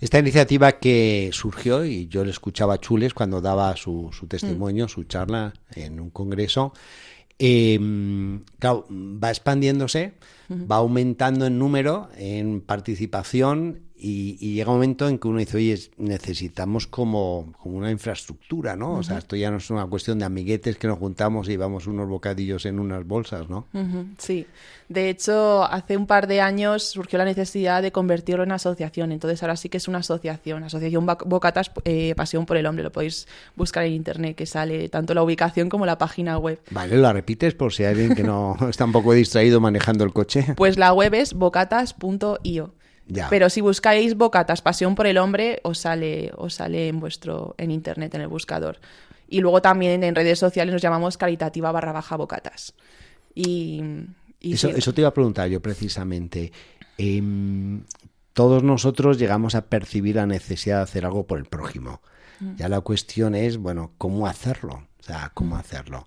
Esta 0.00 0.18
iniciativa 0.18 0.72
que 0.72 1.30
surgió, 1.32 1.84
y 1.84 2.06
yo 2.06 2.24
le 2.24 2.30
escuchaba 2.30 2.74
a 2.74 2.78
Chules 2.78 3.14
cuando 3.14 3.40
daba 3.40 3.76
su, 3.76 4.10
testimonio, 4.28 4.88
su 4.88 5.04
charla 5.04 5.52
en 5.74 6.00
un 6.00 6.10
congreso, 6.10 6.72
em, 7.38 8.42
va 8.62 9.30
expandiéndose, 9.30 10.14
va 10.50 10.76
aumentando 10.76 11.46
en 11.46 11.58
número, 11.58 12.08
en 12.16 12.60
participación 12.60 13.80
y, 14.06 14.54
llega 14.54 14.70
un 14.70 14.76
momento 14.76 15.08
en 15.08 15.18
que 15.18 15.28
uno 15.28 15.38
dice, 15.38 15.56
oye, 15.56 15.78
necesitamos 15.96 16.86
como, 16.86 17.54
como 17.62 17.78
una 17.78 17.90
infraestructura, 17.90 18.76
¿no? 18.76 18.96
O 18.96 19.02
sea, 19.02 19.18
esto 19.18 19.34
ya 19.34 19.50
no 19.50 19.56
es 19.56 19.70
una 19.70 19.86
cuestión 19.86 20.18
de 20.18 20.26
amiguetes 20.26 20.76
que 20.76 20.86
nos 20.86 20.98
juntamos 20.98 21.48
y 21.48 21.56
vamos 21.56 21.86
unos 21.86 22.06
bocadillos 22.06 22.66
en 22.66 22.80
unas 22.80 23.06
bolsas, 23.06 23.48
¿no? 23.48 23.66
Sí. 24.18 24.46
De 24.90 25.08
hecho, 25.08 25.64
hace 25.64 25.96
un 25.96 26.06
par 26.06 26.26
de 26.26 26.42
años 26.42 26.82
surgió 26.82 27.18
la 27.18 27.24
necesidad 27.24 27.80
de 27.80 27.92
convertirlo 27.92 28.42
en 28.44 28.52
asociación. 28.52 29.10
Entonces, 29.10 29.42
ahora 29.42 29.56
sí 29.56 29.70
que 29.70 29.78
es 29.78 29.88
una 29.88 29.98
asociación. 29.98 30.64
Asociación 30.64 31.06
Bocatas 31.06 31.70
eh, 31.84 32.14
Pasión 32.14 32.44
por 32.44 32.58
el 32.58 32.66
Hombre. 32.66 32.84
Lo 32.84 32.92
podéis 32.92 33.26
buscar 33.56 33.84
en 33.84 33.94
internet, 33.94 34.36
que 34.36 34.44
sale 34.44 34.90
tanto 34.90 35.14
la 35.14 35.22
ubicación 35.22 35.70
como 35.70 35.86
la 35.86 35.96
página 35.96 36.36
web. 36.36 36.60
Vale, 36.70 36.98
¿la 36.98 37.14
repites 37.14 37.54
por 37.54 37.72
si 37.72 37.84
hay 37.84 37.92
alguien 37.92 38.14
que 38.14 38.22
no 38.22 38.56
está 38.68 38.84
un 38.84 38.92
poco 38.92 39.14
distraído 39.14 39.60
manejando 39.60 40.04
el 40.04 40.12
coche? 40.12 40.52
Pues 40.56 40.76
la 40.76 40.92
web 40.92 41.14
es 41.14 41.32
bocatas.io. 41.32 42.74
Pero 43.30 43.50
si 43.50 43.60
buscáis 43.60 44.16
Bocatas, 44.16 44.62
Pasión 44.62 44.94
por 44.94 45.06
el 45.06 45.18
Hombre, 45.18 45.60
os 45.62 45.78
sale, 45.78 46.32
os 46.36 46.54
sale 46.54 46.88
en 46.88 47.00
vuestro, 47.00 47.54
en 47.58 47.70
internet, 47.70 48.14
en 48.14 48.22
el 48.22 48.28
buscador. 48.28 48.78
Y 49.28 49.40
luego 49.40 49.60
también 49.60 50.02
en 50.04 50.14
redes 50.14 50.38
sociales 50.38 50.72
nos 50.72 50.82
llamamos 50.82 51.16
caritativa 51.16 51.72
barra 51.72 51.92
baja 51.92 52.16
Bocatas. 52.16 52.74
Y, 53.34 53.82
eso, 54.40 54.68
eso, 54.68 54.94
te 54.94 55.02
iba 55.02 55.08
a 55.08 55.14
preguntar 55.14 55.48
yo 55.48 55.60
precisamente. 55.60 56.52
Em, 56.96 57.82
todos 58.32 58.62
nosotros 58.62 59.18
llegamos 59.18 59.54
a 59.54 59.66
percibir 59.66 60.16
la 60.16 60.26
necesidad 60.26 60.78
de 60.78 60.82
hacer 60.82 61.04
algo 61.04 61.26
por 61.26 61.38
el 61.38 61.44
prójimo. 61.44 62.00
Mm. 62.40 62.56
Ya 62.56 62.68
la 62.68 62.80
cuestión 62.80 63.34
es, 63.34 63.56
bueno, 63.58 63.92
¿cómo 63.98 64.26
hacerlo? 64.26 64.86
O 65.00 65.02
sea, 65.02 65.30
¿cómo 65.34 65.56
mm. 65.56 65.58
hacerlo? 65.58 66.06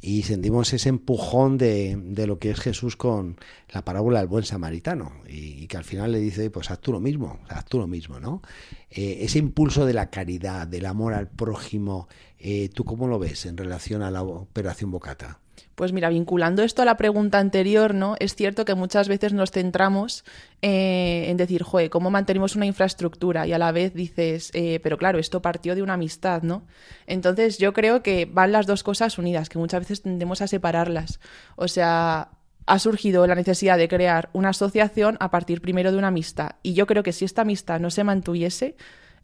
Y 0.00 0.22
sentimos 0.22 0.72
ese 0.72 0.88
empujón 0.88 1.58
de, 1.58 1.96
de, 1.96 2.26
lo 2.26 2.38
que 2.38 2.50
es 2.50 2.60
Jesús 2.60 2.96
con 2.96 3.36
la 3.70 3.84
parábola 3.84 4.20
del 4.20 4.28
buen 4.28 4.44
samaritano 4.44 5.12
y, 5.28 5.66
que 5.66 5.76
al 5.76 5.84
final 5.84 6.12
le 6.12 6.20
dice, 6.20 6.50
pues 6.50 6.70
haz 6.70 6.80
tú 6.80 6.92
lo 6.92 7.00
mismo, 7.00 7.40
haz 7.48 7.64
tú 7.64 7.78
lo 7.78 7.86
mismo, 7.86 8.20
¿no? 8.20 8.42
Eh, 8.90 9.18
ese 9.22 9.38
impulso 9.38 9.86
de 9.86 9.94
la 9.94 10.10
caridad, 10.10 10.66
del 10.66 10.86
amor 10.86 11.14
al 11.14 11.28
prójimo, 11.28 12.08
eh, 12.38 12.68
¿tú 12.72 12.84
cómo 12.84 13.08
lo 13.08 13.18
ves 13.18 13.46
en 13.46 13.56
relación 13.56 14.02
a 14.02 14.10
la 14.10 14.22
operación 14.22 14.90
Bocata? 14.90 15.40
Pues 15.78 15.92
mira, 15.92 16.08
vinculando 16.08 16.64
esto 16.64 16.82
a 16.82 16.84
la 16.84 16.96
pregunta 16.96 17.38
anterior, 17.38 17.94
¿no? 17.94 18.16
Es 18.18 18.34
cierto 18.34 18.64
que 18.64 18.74
muchas 18.74 19.06
veces 19.06 19.32
nos 19.32 19.52
centramos 19.52 20.24
eh, 20.60 21.26
en 21.28 21.36
decir, 21.36 21.62
joder, 21.62 21.88
¿cómo 21.88 22.10
mantenemos 22.10 22.56
una 22.56 22.66
infraestructura? 22.66 23.46
Y 23.46 23.52
a 23.52 23.58
la 23.58 23.70
vez 23.70 23.94
dices, 23.94 24.50
eh, 24.54 24.80
pero 24.82 24.98
claro, 24.98 25.20
esto 25.20 25.40
partió 25.40 25.76
de 25.76 25.82
una 25.82 25.94
amistad, 25.94 26.42
¿no? 26.42 26.66
Entonces 27.06 27.58
yo 27.58 27.72
creo 27.74 28.02
que 28.02 28.26
van 28.26 28.50
las 28.50 28.66
dos 28.66 28.82
cosas 28.82 29.18
unidas, 29.18 29.48
que 29.48 29.60
muchas 29.60 29.78
veces 29.78 30.02
tendemos 30.02 30.42
a 30.42 30.48
separarlas. 30.48 31.20
O 31.54 31.68
sea, 31.68 32.30
ha 32.66 32.78
surgido 32.80 33.24
la 33.28 33.36
necesidad 33.36 33.78
de 33.78 33.86
crear 33.86 34.30
una 34.32 34.48
asociación 34.48 35.16
a 35.20 35.30
partir 35.30 35.60
primero 35.60 35.92
de 35.92 35.98
una 35.98 36.08
amistad. 36.08 36.56
Y 36.64 36.74
yo 36.74 36.88
creo 36.88 37.04
que 37.04 37.12
si 37.12 37.24
esta 37.24 37.42
amistad 37.42 37.78
no 37.78 37.90
se 37.90 38.02
mantuviese, 38.02 38.74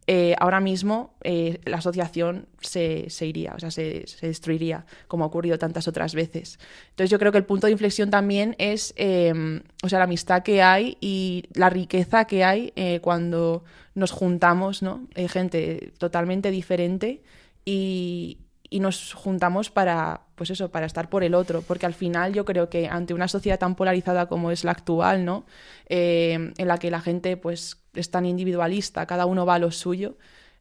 eh, 0.06 0.34
ahora 0.38 0.60
mismo 0.60 1.14
eh, 1.22 1.60
la 1.64 1.78
asociación 1.78 2.46
se, 2.60 3.08
iría, 3.22 3.54
o 3.54 3.60
sea, 3.60 3.70
se, 3.70 4.04
destruiría, 4.20 4.86
como 5.08 5.24
ha 5.24 5.28
ocurrido 5.28 5.58
tantas 5.58 5.88
otras 5.88 6.14
veces. 6.14 6.58
Entonces 6.90 7.10
yo 7.10 7.18
creo 7.18 7.32
que 7.32 7.38
el 7.38 7.44
punto 7.44 7.66
de 7.66 7.72
inflexión 7.72 8.10
también 8.10 8.54
es, 8.58 8.92
em, 8.96 9.62
o 9.82 9.88
sea, 9.88 9.98
la 9.98 10.04
amistad 10.04 10.42
que 10.42 10.62
hay 10.62 10.98
y 11.00 11.44
la 11.54 11.70
riqueza 11.70 12.26
que 12.26 12.44
hay 12.44 12.72
eh, 12.76 13.00
cuando 13.00 13.64
nos 13.94 14.10
juntamos, 14.10 14.82
¿no? 14.82 15.06
gente 15.14 15.92
totalmente 15.98 16.50
diferente 16.50 17.22
y, 17.64 18.38
y 18.74 18.80
nos 18.80 19.14
juntamos 19.14 19.70
para, 19.70 20.22
pues 20.34 20.50
eso, 20.50 20.72
para 20.72 20.86
estar 20.86 21.08
por 21.08 21.22
el 21.22 21.34
otro, 21.34 21.62
porque 21.62 21.86
al 21.86 21.94
final 21.94 22.32
yo 22.32 22.44
creo 22.44 22.68
que 22.68 22.88
ante 22.88 23.14
una 23.14 23.28
sociedad 23.28 23.56
tan 23.56 23.76
polarizada 23.76 24.26
como 24.26 24.50
es 24.50 24.64
la 24.64 24.72
actual, 24.72 25.24
¿no? 25.24 25.46
Eh, 25.88 26.52
en 26.56 26.68
la 26.68 26.78
que 26.78 26.90
la 26.90 27.00
gente 27.00 27.36
pues 27.36 27.83
es 27.94 28.10
tan 28.10 28.26
individualista, 28.26 29.06
cada 29.06 29.26
uno 29.26 29.46
va 29.46 29.54
a 29.54 29.58
lo 29.58 29.70
suyo, 29.70 30.16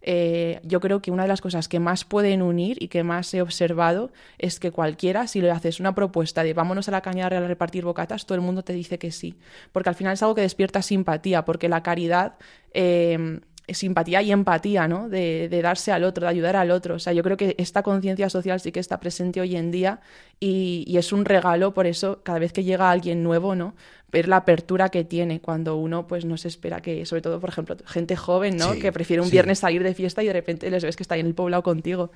eh, 0.06 0.60
yo 0.64 0.82
creo 0.82 1.02
que 1.02 1.12
una 1.12 1.24
de 1.24 1.30
las 1.30 1.40
cosas 1.40 1.70
que 1.70 1.80
más 1.80 2.04
pueden 2.04 2.42
unir 2.42 2.78
y 2.82 2.90
que 2.90 3.04
más 3.04 3.34
he 3.34 3.42
observado 3.42 4.12
es 4.38 4.60
que 4.60 4.72
cualquiera, 4.72 5.28
si 5.28 5.40
le 5.42 5.50
haces 5.50 5.80
una 5.80 5.96
propuesta 5.96 6.44
de 6.44 6.54
vámonos 6.54 6.90
a 6.90 6.92
la 6.92 7.02
cañada 7.02 7.38
a 7.38 7.48
repartir 7.48 7.86
bocatas, 7.86 8.26
todo 8.26 8.36
el 8.36 8.42
mundo 8.42 8.64
te 8.64 8.74
dice 8.74 9.00
que 9.00 9.12
sí, 9.12 9.36
porque 9.72 9.90
al 9.90 9.96
final 9.96 10.14
es 10.14 10.22
algo 10.22 10.36
que 10.36 10.42
despierta 10.42 10.82
simpatía, 10.82 11.46
porque 11.46 11.70
la 11.70 11.82
caridad... 11.82 12.36
Eh, 12.74 13.40
simpatía 13.70 14.22
y 14.22 14.32
empatía, 14.32 14.88
¿no? 14.88 15.10
De, 15.10 15.48
darse 15.62 15.92
al 15.92 16.04
otro, 16.04 16.26
de 16.26 16.32
ayudar 16.32 16.56
al 16.56 16.72
otro. 16.72 16.96
O 16.96 17.00
sea, 17.00 17.14
yo 17.14 17.24
creo 17.24 17.38
que 17.38 17.56
esta 17.58 17.84
conciencia 17.84 18.30
social 18.30 18.60
sí 18.60 18.72
que 18.72 18.80
está 18.80 19.00
presente 19.00 19.40
hoy 19.42 19.56
en 19.56 19.72
día 19.72 20.02
y, 20.40 20.96
es 20.98 21.14
un 21.14 21.26
regalo, 21.26 21.74
por 21.74 21.88
eso, 21.88 22.20
cada 22.24 22.40
vez 22.40 22.52
que 22.52 22.64
llega 22.64 22.92
alguien 22.92 23.24
nuevo, 23.24 23.56
¿no? 23.56 23.76
Ver 24.12 24.28
la 24.28 24.38
apertura 24.38 24.90
que 24.90 25.04
tiene 25.04 25.40
cuando 25.40 25.76
uno, 25.76 26.08
pues, 26.08 26.26
no 26.26 26.38
se 26.38 26.48
espera 26.48 26.82
que, 26.82 27.06
sobre 27.06 27.22
todo, 27.22 27.40
por 27.40 27.50
ejemplo, 27.50 27.76
gente 27.86 28.16
joven, 28.16 28.58
¿no? 28.58 28.74
que 28.74 28.92
prefiere 28.92 29.22
un 29.22 29.30
viernes 29.30 29.60
salir 29.60 29.82
de 29.82 29.94
fiesta 29.94 30.22
y 30.22 30.28
de 30.28 30.34
repente 30.34 30.70
les 30.70 30.84
ves 30.84 30.96
que 30.96 31.04
está 31.04 31.16
ahí 31.16 31.22
en 31.22 31.28
el 31.28 31.34
poblado 31.34 31.64
contigo. 31.64 32.12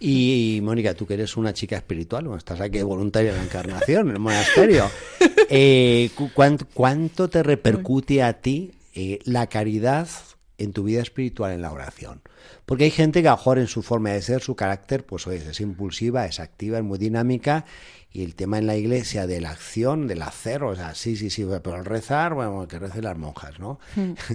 Y 0.00 0.60
Mónica, 0.62 0.94
tú 0.94 1.06
que 1.06 1.14
eres 1.14 1.36
una 1.36 1.52
chica 1.52 1.76
espiritual, 1.76 2.28
estás 2.36 2.60
aquí 2.60 2.82
voluntaria 2.82 3.32
de 3.32 3.38
la 3.38 3.44
encarnación, 3.44 4.08
en 4.08 4.14
el 4.14 4.20
monasterio. 4.20 4.90
Eh, 5.50 6.10
¿cuánto, 6.72 7.28
te 7.28 7.42
repercute 7.42 8.22
a 8.22 8.32
ti 8.32 8.72
eh, 8.94 9.18
la 9.24 9.46
caridad 9.46 10.08
en 10.58 10.72
tu 10.72 10.84
vida 10.84 11.02
espiritual 11.02 11.52
en 11.52 11.62
la 11.62 11.72
oración. 11.72 12.22
Porque 12.66 12.84
hay 12.84 12.90
gente 12.90 13.22
que 13.22 13.28
a 13.28 13.32
lo 13.32 13.36
mejor 13.36 13.58
en 13.58 13.66
su 13.66 13.82
forma 13.82 14.10
de 14.10 14.22
ser, 14.22 14.42
su 14.42 14.54
carácter, 14.54 15.04
pues 15.04 15.26
es 15.26 15.60
impulsiva, 15.60 16.26
es 16.26 16.40
activa, 16.40 16.78
es 16.78 16.84
muy 16.84 16.98
dinámica, 16.98 17.64
y 18.14 18.22
el 18.22 18.36
tema 18.36 18.58
en 18.58 18.68
la 18.68 18.76
iglesia 18.76 19.26
de 19.26 19.40
la 19.40 19.50
acción, 19.50 20.06
del 20.06 20.22
hacer, 20.22 20.62
o 20.62 20.76
sea, 20.76 20.94
sí, 20.94 21.16
sí, 21.16 21.30
sí, 21.30 21.44
pero 21.64 21.76
el 21.76 21.84
rezar, 21.84 22.34
bueno, 22.34 22.68
que 22.68 22.78
recen 22.78 23.02
las 23.02 23.18
monjas, 23.18 23.58
¿no? 23.58 23.78
Hmm. 23.96 24.12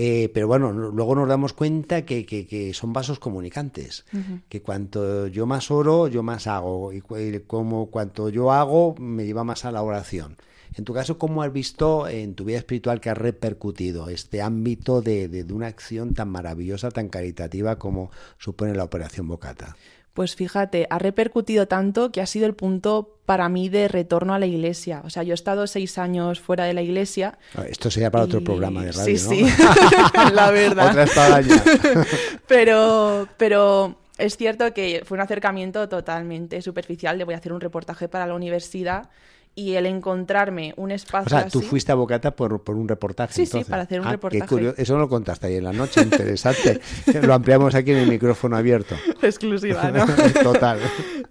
Eh, 0.00 0.30
pero 0.32 0.46
bueno, 0.46 0.70
luego 0.70 1.16
nos 1.16 1.28
damos 1.28 1.54
cuenta 1.54 2.02
que, 2.02 2.24
que, 2.24 2.72
son 2.72 2.92
vasos 2.92 3.18
comunicantes, 3.18 4.04
que 4.48 4.62
cuanto 4.62 5.26
yo 5.26 5.44
más 5.44 5.72
oro, 5.72 6.06
yo 6.06 6.22
más 6.22 6.46
hago, 6.46 6.92
y, 6.92 7.00
como 7.48 7.86
cuanto 7.86 8.28
yo 8.28 8.52
hago, 8.52 8.94
me 9.00 9.26
lleva 9.26 9.42
más 9.42 9.64
a 9.64 9.72
la 9.72 9.82
oración. 9.82 10.36
En 10.74 10.84
tu 10.84 10.94
caso, 10.94 11.18
¿cómo 11.18 11.42
has 11.42 11.52
visto 11.52 12.08
en 12.08 12.34
tu 12.34 12.44
vida 12.44 12.58
espiritual 12.58 13.00
que 13.00 13.10
ha 13.10 13.14
repercutido 13.14 14.08
este 14.08 14.42
ámbito 14.42 15.02
de, 15.02 15.28
de, 15.28 15.52
una 15.52 15.66
acción 15.66 16.14
tan 16.14 16.28
maravillosa, 16.28 16.90
tan 16.90 17.08
caritativa 17.08 17.78
como 17.78 18.10
supone 18.38 18.74
la 18.74 18.84
Operación 18.84 19.28
Bocata? 19.28 19.76
Pues 20.18 20.34
fíjate, 20.34 20.88
ha 20.90 20.98
repercutido 20.98 21.68
tanto 21.68 22.10
que 22.10 22.20
ha 22.20 22.26
sido 22.26 22.46
el 22.46 22.54
punto 22.54 23.20
para 23.24 23.48
mí 23.48 23.68
de 23.68 23.86
retorno 23.86 24.34
a 24.34 24.40
la 24.40 24.46
iglesia. 24.46 25.02
O 25.04 25.10
sea, 25.10 25.22
yo 25.22 25.32
he 25.32 25.34
estado 25.34 25.68
seis 25.68 25.96
años 25.96 26.40
fuera 26.40 26.64
de 26.64 26.74
la 26.74 26.82
iglesia. 26.82 27.38
Ah, 27.54 27.62
esto 27.68 27.88
sería 27.88 28.10
para 28.10 28.24
otro 28.24 28.42
programa 28.42 28.82
de 28.82 28.90
radio, 28.90 29.16
sí, 29.16 29.46
Sí, 29.46 29.46
la 30.32 30.50
verdad. 30.50 30.88
Otra 30.88 31.04
espadaña. 31.04 31.62
pero, 32.48 33.28
pero 33.36 33.96
es 34.18 34.36
cierto 34.36 34.74
que 34.74 35.02
fue 35.04 35.16
un 35.16 35.22
acercamiento 35.22 35.88
totalmente 35.88 36.62
superficial. 36.62 37.16
Le 37.16 37.22
voy 37.22 37.34
a 37.34 37.36
hacer 37.36 37.52
un 37.52 37.60
reportaje 37.60 38.08
para 38.08 38.26
la 38.26 38.34
universidad 38.34 39.10
y 39.58 39.74
el 39.74 39.86
encontrarme 39.86 40.72
un 40.76 40.92
espacio. 40.92 41.36
O 41.36 41.40
sea, 41.40 41.48
tú 41.48 41.60
fuiste 41.60 41.90
a 41.90 41.96
Bocata 41.96 42.30
por, 42.30 42.62
por 42.62 42.76
un 42.76 42.86
reportaje. 42.86 43.34
Sí, 43.34 43.44
sí, 43.44 43.64
para 43.64 43.82
hacer 43.82 44.00
un 44.00 44.06
ah, 44.06 44.12
reportaje. 44.12 44.42
Qué 44.42 44.46
curioso. 44.46 44.76
Eso 44.80 44.94
no 44.94 45.00
lo 45.00 45.08
contaste 45.08 45.48
ahí 45.48 45.56
en 45.56 45.64
la 45.64 45.72
noche, 45.72 46.00
interesante. 46.00 46.80
lo 47.22 47.34
ampliamos 47.34 47.74
aquí 47.74 47.90
en 47.90 47.96
el 47.96 48.08
micrófono 48.08 48.56
abierto. 48.56 48.94
Exclusiva, 49.20 49.90
¿no? 49.90 50.06
Total. 50.44 50.78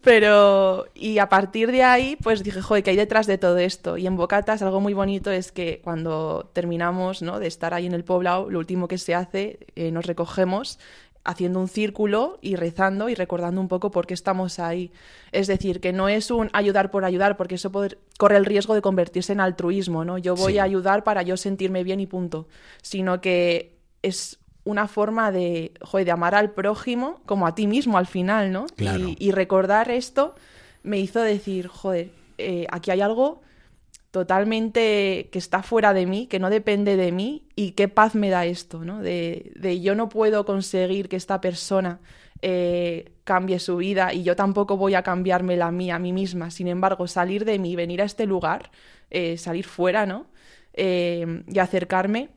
Pero, 0.02 0.88
y 0.94 1.20
a 1.20 1.30
partir 1.30 1.72
de 1.72 1.84
ahí, 1.84 2.18
pues 2.22 2.44
dije, 2.44 2.62
joder, 2.62 2.84
¿qué 2.84 2.90
hay 2.90 2.98
detrás 2.98 3.28
de 3.28 3.38
todo 3.38 3.60
esto? 3.60 3.96
Y 3.96 4.08
en 4.08 4.18
Bocatas 4.18 4.62
algo 4.62 4.82
muy 4.82 4.94
bonito 4.94 5.32
es 5.32 5.54
que 5.54 5.80
cuando 5.82 6.50
terminamos 6.52 7.22
¿no? 7.22 7.40
de 7.40 7.48
estar 7.48 7.74
ahí 7.74 7.86
en 7.86 7.94
el 7.94 8.04
poblado, 8.04 8.50
lo 8.50 8.60
último 8.60 8.90
que 8.90 8.98
se 8.98 9.16
hace, 9.16 9.60
eh, 9.78 9.90
nos 9.92 10.06
recogemos 10.06 10.80
haciendo 11.28 11.60
un 11.60 11.68
círculo 11.68 12.40
y 12.42 12.56
rezando 12.56 13.10
y 13.10 13.16
recordando 13.16 13.60
un 13.60 13.68
poco 13.68 13.92
por 13.92 14.08
qué 14.08 14.14
estamos 14.14 14.60
ahí. 14.60 14.92
Es 15.34 15.48
decir, 15.48 15.82
que 15.82 15.92
no 15.92 16.08
es 16.08 16.32
un 16.32 16.50
ayudar 16.54 16.90
por 16.90 17.04
ayudar, 17.04 17.36
porque 17.36 17.56
eso 17.56 17.70
corre 18.18 18.38
el 18.38 18.46
riesgo 18.46 18.74
de 18.74 18.82
convertirse 18.82 19.34
en 19.34 19.42
altruismo, 19.42 20.06
¿no? 20.06 20.18
Yo 20.18 20.36
voy 20.36 20.58
a 20.58 20.64
ayudar 20.64 21.04
para 21.04 21.22
yo 21.24 21.36
sentirme 21.36 21.84
bien 21.84 22.00
y 22.00 22.08
punto. 22.08 22.48
Sino 22.82 23.20
que 23.20 23.76
es 24.02 24.40
una 24.64 24.88
forma 24.88 25.34
de, 25.34 25.74
de 25.94 26.12
amar 26.12 26.34
al 26.34 26.52
prójimo 26.52 27.20
como 27.26 27.46
a 27.46 27.56
ti 27.56 27.68
mismo 27.68 27.98
al 27.98 28.08
final, 28.08 28.54
¿no? 28.54 28.66
Y, 28.78 29.32
recordar 29.32 29.92
esto 29.92 30.34
me 30.84 30.98
hizo 30.98 31.22
decir, 31.22 31.68
joder, 31.68 32.10
eh, 32.38 32.68
aquí 32.72 32.92
hay 32.92 33.02
algo 33.02 33.42
totalmente 34.18 35.30
que 35.32 35.38
está 35.38 35.62
fuera 35.62 35.94
de 35.94 36.08
mí, 36.08 36.26
que 36.26 36.40
no 36.40 36.50
depende 36.50 36.96
de 36.96 37.12
mí 37.12 37.48
y 37.56 37.72
qué 37.72 37.88
paz 37.88 38.16
me 38.16 38.30
da 38.30 38.46
esto, 38.46 38.84
¿no? 38.84 39.02
De, 39.02 39.52
de 39.56 39.80
yo 39.80 39.94
no 39.94 40.10
puedo 40.10 40.44
conseguir 40.44 41.08
que 41.08 41.16
esta 41.16 41.40
persona 41.40 42.00
eh, 42.42 43.12
cambie 43.24 43.60
su 43.60 43.78
vida 43.78 44.14
y 44.14 44.24
yo 44.24 44.36
tampoco 44.36 44.76
voy 44.76 44.96
a 44.96 45.04
cambiarme 45.04 45.56
la 45.56 45.72
mía 45.72 45.96
a 45.96 46.00
mí 46.00 46.14
misma. 46.14 46.50
Sin 46.50 46.68
embargo, 46.68 47.08
salir 47.08 47.46
de 47.46 47.60
mí, 47.60 47.76
venir 47.76 48.02
a 48.02 48.06
este 48.06 48.26
lugar, 48.26 48.72
eh, 49.12 49.38
salir 49.38 49.66
fuera, 49.66 50.06
¿no? 50.06 50.26
Eh, 50.74 51.44
y 51.48 51.60
acercarme, 51.60 52.30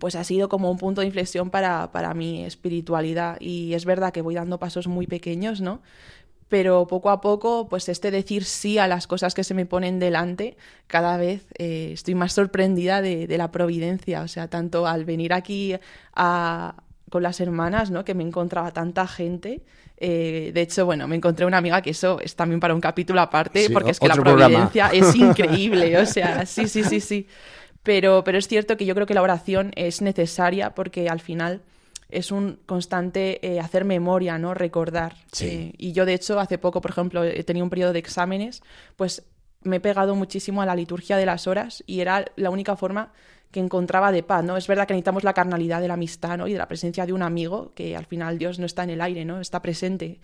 pues 0.00 0.16
ha 0.16 0.24
sido 0.24 0.48
como 0.48 0.70
un 0.70 0.78
punto 0.78 1.02
de 1.02 1.06
inflexión 1.06 1.50
para, 1.50 1.92
para 1.92 2.14
mi 2.14 2.44
espiritualidad. 2.44 3.36
Y 3.40 3.74
es 3.74 3.84
verdad 3.84 4.12
que 4.12 4.22
voy 4.22 4.34
dando 4.36 4.58
pasos 4.58 4.86
muy 4.86 5.06
pequeños, 5.06 5.60
¿no? 5.60 5.82
Pero 6.54 6.86
poco 6.86 7.10
a 7.10 7.20
poco, 7.20 7.66
pues 7.68 7.88
este 7.88 8.12
decir 8.12 8.44
sí 8.44 8.78
a 8.78 8.86
las 8.86 9.08
cosas 9.08 9.34
que 9.34 9.42
se 9.42 9.54
me 9.54 9.66
ponen 9.66 9.98
delante, 9.98 10.56
cada 10.86 11.16
vez 11.16 11.44
eh, 11.58 11.90
estoy 11.94 12.14
más 12.14 12.32
sorprendida 12.32 13.02
de, 13.02 13.26
la 13.36 13.50
providencia, 13.50 14.22
o 14.22 14.28
sea, 14.28 14.46
tanto 14.46 14.86
al 14.86 15.04
venir 15.04 15.32
aquí 15.32 15.74
con 16.14 17.22
las 17.24 17.40
hermanas, 17.40 17.90
¿no? 17.90 18.04
Que 18.04 18.14
me 18.14 18.22
encontraba 18.22 18.70
tanta 18.70 19.08
gente. 19.08 19.62
Eh, 19.96 20.52
de 20.54 20.60
hecho, 20.60 20.86
bueno, 20.86 21.08
me 21.08 21.16
encontré 21.16 21.44
una 21.44 21.58
amiga 21.58 21.82
que 21.82 21.90
eso 21.90 22.20
es 22.20 22.36
también 22.36 22.60
para 22.60 22.72
un 22.72 22.80
capítulo 22.80 23.20
aparte, 23.20 23.68
porque 23.70 23.90
es 23.90 23.98
que 23.98 24.06
la 24.06 24.14
providencia 24.14 24.90
es 24.92 25.12
increíble, 25.16 25.98
o 25.98 26.06
sea, 26.06 26.46
sí, 26.46 26.68
sí, 26.68 26.84
sí, 26.84 27.00
sí. 27.00 27.26
Pero, 27.82 28.22
pero 28.22 28.38
es 28.38 28.46
cierto 28.46 28.76
que 28.76 28.86
yo 28.86 28.94
creo 28.94 29.08
que 29.08 29.14
la 29.14 29.22
oración 29.22 29.72
es 29.74 30.02
necesaria 30.02 30.70
porque 30.70 31.08
al 31.08 31.18
final 31.18 31.62
es 32.14 32.30
un 32.30 32.60
constante 32.66 33.46
eh, 33.46 33.60
hacer 33.60 33.84
memoria, 33.84 34.38
¿no? 34.38 34.54
Recordar. 34.54 35.14
Eh, 35.40 35.72
y 35.76 35.92
yo, 35.92 36.06
de 36.06 36.14
hecho, 36.14 36.38
hace 36.38 36.58
poco, 36.58 36.80
por 36.80 36.90
ejemplo, 36.90 37.24
he 37.24 37.44
tenido 37.44 37.64
un 37.64 37.70
periodo 37.70 37.92
de 37.92 37.98
exámenes, 37.98 38.62
pues 38.96 39.24
me 39.62 39.76
he 39.76 39.80
pegado 39.80 40.14
muchísimo 40.14 40.62
a 40.62 40.66
la 40.66 40.76
liturgia 40.76 41.16
de 41.16 41.26
las 41.26 41.46
horas 41.46 41.82
y 41.86 42.00
era 42.00 42.24
la 42.36 42.50
única 42.50 42.76
forma 42.76 43.12
que 43.50 43.60
encontraba 43.60 44.10
de 44.12 44.22
paz, 44.22 44.44
¿no? 44.44 44.56
Es 44.56 44.66
verdad 44.66 44.86
que 44.86 44.94
necesitamos 44.94 45.22
la 45.22 45.32
carnalidad 45.32 45.80
de 45.80 45.88
la 45.88 45.94
amistad, 45.94 46.36
¿no? 46.36 46.48
Y 46.48 46.52
de 46.52 46.58
la 46.58 46.68
presencia 46.68 47.06
de 47.06 47.12
un 47.12 47.22
amigo, 47.22 47.72
que 47.74 47.96
al 47.96 48.04
final 48.04 48.36
Dios 48.36 48.58
no 48.58 48.66
está 48.66 48.82
en 48.82 48.90
el 48.90 49.00
aire, 49.00 49.24
¿no? 49.24 49.40
Está 49.40 49.62
presente 49.62 50.20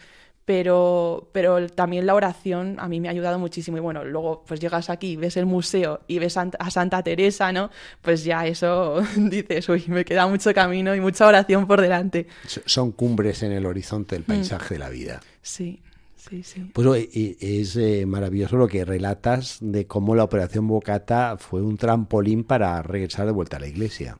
pero, 0.51 1.29
pero 1.31 1.69
también 1.69 2.07
la 2.07 2.15
oración 2.17 2.75
a 2.81 2.89
mí 2.89 2.99
me 2.99 3.07
ha 3.07 3.13
ayudado 3.13 3.39
muchísimo. 3.39 3.77
Y 3.77 3.81
bueno, 3.81 4.05
luego 4.05 4.43
pues 4.45 4.59
llegas 4.59 4.91
aquí, 4.91 5.15
ves 5.15 5.37
el 5.37 5.47
museo 5.47 6.01
y 6.09 6.19
ves 6.19 6.37
a 6.37 6.71
Santa 6.73 7.05
Teresa, 7.05 7.53
¿no? 7.53 7.71
Pues 8.03 8.25
ya 8.25 8.45
eso 8.49 9.01
dices, 9.17 9.69
uy, 9.69 9.85
me 9.87 10.05
queda 10.05 10.27
mucho 10.27 10.53
camino 10.53 10.93
y 10.93 11.01
mucha 11.01 11.29
oración 11.29 11.69
por 11.69 11.81
delante. 11.81 12.27
Son 12.67 12.91
cumbres 12.91 13.45
en 13.45 13.53
el 13.53 13.65
horizonte 13.65 14.17
del 14.17 14.25
mm. 14.25 14.27
paisaje 14.27 14.75
de 14.75 14.79
la 14.81 14.89
vida. 14.89 15.21
Sí. 15.41 15.81
Sí, 16.17 16.43
sí. 16.43 16.69
Pues 16.75 17.09
es 17.15 17.77
eh, 17.77 18.05
maravilloso 18.07 18.57
lo 18.57 18.67
que 18.67 18.85
relatas 18.85 19.59
de 19.61 19.87
cómo 19.87 20.17
la 20.17 20.25
operación 20.25 20.67
Bocata 20.67 21.37
fue 21.39 21.63
un 21.63 21.77
trampolín 21.77 22.43
para 22.43 22.83
regresar 22.83 23.27
de 23.27 23.33
vuelta 23.33 23.59
a 23.59 23.61
la 23.61 23.69
iglesia. 23.69 24.19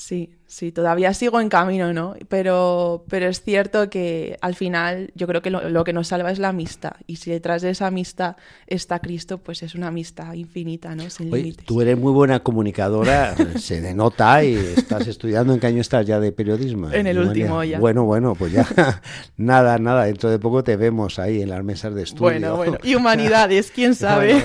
Sí, 0.00 0.30
sí, 0.46 0.72
todavía 0.72 1.12
sigo 1.12 1.42
en 1.42 1.50
camino, 1.50 1.92
¿no? 1.92 2.14
Pero, 2.30 3.04
pero 3.10 3.26
es 3.26 3.42
cierto 3.42 3.90
que 3.90 4.38
al 4.40 4.54
final 4.54 5.12
yo 5.14 5.26
creo 5.26 5.42
que 5.42 5.50
lo, 5.50 5.84
que 5.84 5.92
nos 5.92 6.08
salva 6.08 6.30
es 6.30 6.38
la 6.38 6.48
amistad. 6.48 6.92
Y 7.06 7.16
si 7.16 7.30
detrás 7.30 7.60
de 7.60 7.68
esa 7.68 7.88
amistad 7.88 8.36
está 8.66 9.00
Cristo, 9.00 9.36
pues 9.36 9.62
es 9.62 9.74
una 9.74 9.88
amistad 9.88 10.32
infinita, 10.32 10.94
¿no? 10.94 11.10
Sin 11.10 11.30
límites. 11.30 11.66
Tú 11.66 11.82
eres 11.82 11.98
muy 11.98 12.12
buena 12.12 12.40
comunicadora, 12.40 13.34
se 13.58 13.82
denota 13.82 14.42
y 14.42 14.54
estás 14.54 15.06
estudiando. 15.06 15.52
¿En 15.52 15.60
qué 15.60 15.66
año 15.66 15.82
estás 15.82 16.06
ya 16.06 16.18
de 16.18 16.32
periodismo? 16.32 16.90
En 16.90 17.06
el 17.06 17.18
último 17.18 17.62
ya. 17.62 17.78
Bueno, 17.78 18.04
bueno, 18.04 18.34
pues 18.34 18.52
ya 18.52 18.66
nada, 19.36 19.76
nada. 19.76 20.04
Dentro 20.04 20.30
de 20.30 20.38
poco 20.38 20.64
te 20.64 20.76
vemos 20.76 21.18
ahí 21.18 21.42
en 21.42 21.50
las 21.50 21.62
mesas 21.62 21.94
de 21.94 22.04
estudio. 22.04 22.22
Bueno, 22.22 22.56
bueno. 22.56 22.78
Y 22.82 22.94
humanidades, 22.94 23.70
quién 23.70 23.94
sabe. 23.94 24.42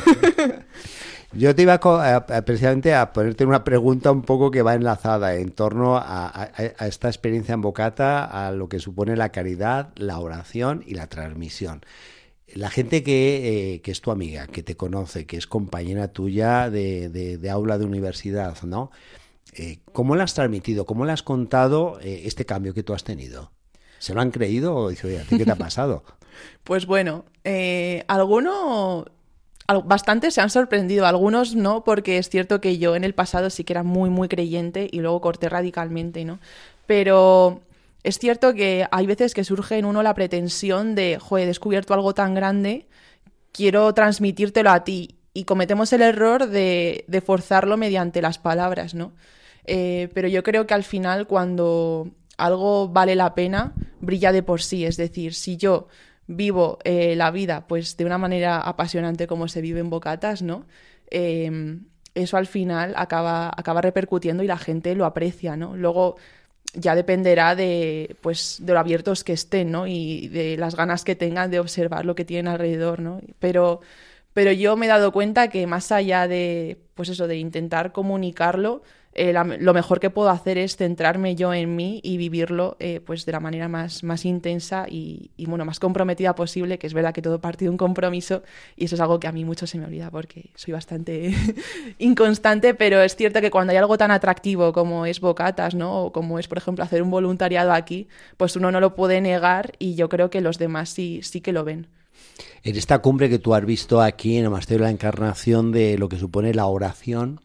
Yo 1.37 1.53
te 1.53 1.63
iba 1.63 1.73
a, 1.73 2.25
precisamente 2.45 2.93
a 2.93 3.11
ponerte 3.11 3.45
una 3.45 3.65
pregunta 3.65 4.09
un 4.09 4.21
poco 4.21 4.51
que 4.51 4.61
va 4.61 4.73
enlazada 4.73 5.35
en 5.35 5.51
torno 5.51 5.97
a, 5.97 6.49
esta 6.79 7.09
experiencia 7.09 7.53
en 7.53 7.61
Bocata, 7.61 8.23
a 8.23 8.51
lo 8.53 8.69
que 8.69 8.79
supone 8.79 9.17
la 9.17 9.33
caridad, 9.33 9.89
la 9.95 10.19
oración 10.19 10.81
y 10.87 10.93
la 10.93 11.07
transmisión. 11.07 11.81
La 12.53 12.69
gente 12.69 13.03
que, 13.03 13.73
eh, 13.73 13.81
que 13.81 13.91
es 13.91 13.99
tu 13.99 14.11
amiga, 14.11 14.47
que 14.47 14.63
te 14.63 14.77
conoce, 14.77 15.25
que 15.25 15.35
es 15.35 15.45
compañera 15.45 16.07
tuya 16.07 16.69
de, 16.69 17.49
aula 17.51 17.77
de 17.77 17.85
universidad, 17.85 18.61
¿no? 18.63 18.91
Eh, 19.51 19.79
¿Cómo 19.91 20.15
le 20.15 20.23
has 20.23 20.35
transmitido, 20.35 20.85
cómo 20.85 21.03
le 21.03 21.11
has 21.11 21.23
contado 21.23 21.99
eh, 22.01 22.21
este 22.25 22.45
cambio 22.45 22.73
que 22.73 22.83
tú 22.83 22.93
has 22.93 23.03
tenido? 23.03 23.51
¿Se 23.99 24.13
lo 24.13 24.21
han 24.21 24.31
creído 24.31 24.73
o 24.73 24.89
dice, 24.89 25.07
oye, 25.07 25.19
¿a 25.19 25.23
ti 25.23 25.37
qué 25.37 25.43
te 25.43 25.51
ha 25.51 25.57
pasado? 25.57 26.05
Pues 26.65 26.85
bueno, 26.85 27.23
alguno 28.07 29.05
Bastantes 29.67 30.35
se 30.35 30.41
han 30.41 30.49
sorprendido, 30.51 31.07
algunos 31.07 31.55
no, 31.55 31.83
porque 31.83 32.19
es 32.19 32.29
cierto 32.29 32.61
que 32.61 32.77
yo 32.77 32.95
en 32.95 33.03
el 33.03 33.15
pasado 33.15 33.49
sí 33.49 33.63
que 33.63 33.73
era 33.73 33.83
muy, 33.83 34.09
muy 34.09 34.27
creyente 34.27 34.87
y 34.91 34.99
luego 34.99 35.21
corté 35.21 35.49
radicalmente, 35.49 36.23
¿no? 36.23 36.39
Pero 36.85 37.61
es 38.03 38.19
cierto 38.19 38.53
que 38.53 38.87
hay 38.91 39.07
veces 39.07 39.33
que 39.33 39.43
surge 39.43 39.79
en 39.79 39.85
uno 39.85 40.03
la 40.03 40.13
pretensión 40.13 40.93
de, 40.93 41.17
joder, 41.19 41.45
he 41.45 41.47
descubierto 41.47 41.95
algo 41.95 42.13
tan 42.13 42.35
grande, 42.35 42.85
quiero 43.51 43.93
transmitírtelo 43.93 44.69
a 44.69 44.83
ti. 44.83 45.15
Y 45.33 45.43
cometemos 45.43 45.91
el 45.91 46.01
error 46.01 46.47
de, 46.47 47.03
de 47.07 47.21
forzarlo 47.21 47.75
mediante 47.75 48.21
las 48.21 48.37
palabras, 48.37 48.93
¿no? 48.93 49.11
Eh, 49.65 50.09
pero 50.13 50.27
yo 50.27 50.43
creo 50.43 50.67
que 50.67 50.73
al 50.73 50.83
final 50.83 51.27
cuando 51.27 52.11
algo 52.37 52.87
vale 52.89 53.15
la 53.15 53.33
pena, 53.35 53.73
brilla 53.99 54.31
de 54.31 54.43
por 54.43 54.61
sí. 54.61 54.85
Es 54.85 54.97
decir, 54.97 55.33
si 55.33 55.57
yo 55.57 55.87
vivo 56.27 56.79
eh, 56.83 57.15
la 57.15 57.31
vida 57.31 57.67
pues 57.67 57.97
de 57.97 58.05
una 58.05 58.17
manera 58.17 58.59
apasionante 58.59 59.27
como 59.27 59.47
se 59.47 59.61
vive 59.61 59.79
en 59.79 59.89
Bocatas, 59.89 60.41
¿no? 60.41 60.65
Em, 61.09 61.85
eso 62.15 62.37
al 62.37 62.47
final 62.47 62.93
acaba, 62.97 63.49
acaba 63.55 63.81
repercutiendo 63.81 64.43
y 64.43 64.47
la 64.47 64.57
gente 64.57 64.95
lo 64.95 65.05
aprecia, 65.05 65.55
¿no? 65.57 65.75
Luego 65.75 66.15
ya 66.73 66.95
dependerá 66.95 67.55
de, 67.55 68.15
pues, 68.21 68.57
de 68.61 68.73
lo 68.73 68.79
abiertos 68.79 69.23
que 69.23 69.33
estén, 69.33 69.71
¿no? 69.71 69.87
Y 69.87 70.27
de 70.29 70.57
las 70.57 70.75
ganas 70.75 71.03
que 71.03 71.15
tengan 71.15 71.51
de 71.51 71.59
observar 71.59 72.05
lo 72.05 72.15
que 72.15 72.25
tienen 72.25 72.47
alrededor, 72.47 72.99
¿no? 72.99 73.21
Pero, 73.39 73.81
pero 74.33 74.51
yo 74.51 74.75
me 74.75 74.85
he 74.85 74.89
dado 74.89 75.11
cuenta 75.11 75.49
que 75.49 75.67
más 75.67 75.91
allá 75.91 76.27
de, 76.27 76.77
pues 76.95 77.09
eso, 77.09 77.27
de 77.27 77.37
intentar 77.37 77.91
comunicarlo, 77.91 78.83
eh, 79.17 79.33
lo 79.33 79.73
mejor 79.73 80.01
que 80.01 80.09
puedo 80.09 80.29
hacer 80.29 80.57
es 80.57 80.75
centrarme 80.75 81.35
yo 81.35 81.53
en 81.53 81.73
mí 81.77 82.01
y 82.03 82.17
vivirlo 82.17 82.75
eh, 82.79 82.99
pues 82.99 83.25
de 83.25 83.31
la 83.31 83.39
manera 83.39 83.69
más, 83.69 84.03
más 84.03 84.25
intensa 84.25 84.87
y, 84.89 85.31
bueno, 85.47 85.63
más 85.63 85.79
comprometida 85.79 86.35
posible, 86.35 86.77
que 86.77 86.85
es 86.85 86.93
verdad 86.93 87.13
que 87.13 87.21
todo 87.21 87.39
parte 87.39 87.63
de 87.63 87.69
un 87.69 87.77
compromiso 87.77 88.43
y 88.75 88.85
eso 88.85 88.95
es 88.95 89.01
algo 89.01 89.21
que 89.21 89.27
a 89.27 89.31
mí 89.31 89.45
mucho 89.45 89.67
se 89.67 89.77
me 89.77 89.85
olvida 89.85 90.11
porque 90.11 90.49
soy 90.55 90.73
bastante 90.73 91.33
inconstante, 91.97 92.73
pero 92.73 93.01
es 93.01 93.15
cierto 93.15 93.39
que 93.39 93.51
cuando 93.51 93.71
hay 93.71 93.77
algo 93.77 93.97
tan 93.97 94.11
atractivo 94.11 94.73
como 94.73 95.05
es 95.05 95.21
Bocatas, 95.21 95.75
¿no? 95.75 96.05
O 96.05 96.11
como 96.11 96.37
es, 96.37 96.49
por 96.49 96.57
ejemplo, 96.57 96.83
hacer 96.83 97.01
un 97.01 97.09
voluntariado 97.09 97.71
aquí, 97.71 98.09
pues 98.35 98.57
uno 98.57 98.69
no 98.69 98.81
lo 98.81 98.95
puede 98.95 99.21
negar 99.21 99.71
y 99.79 99.95
yo 99.95 100.09
creo 100.09 100.29
que 100.29 100.41
los 100.41 100.57
demás 100.57 100.89
sí, 100.89 101.21
sí 101.23 101.39
que 101.39 101.53
lo 101.53 101.63
ven. 101.63 101.87
En 102.63 102.75
esta 102.75 102.99
cumbre 102.99 103.29
que 103.29 103.39
tú 103.39 103.53
has 103.53 103.65
visto 103.65 104.01
aquí 104.01 104.37
en 104.37 104.45
el 104.45 104.59
de 104.59 104.79
la 104.79 104.89
Encarnación 104.89 105.71
de 105.71 105.97
lo 105.97 106.09
que 106.09 106.17
supone 106.17 106.53
la 106.53 106.65
oración, 106.65 107.39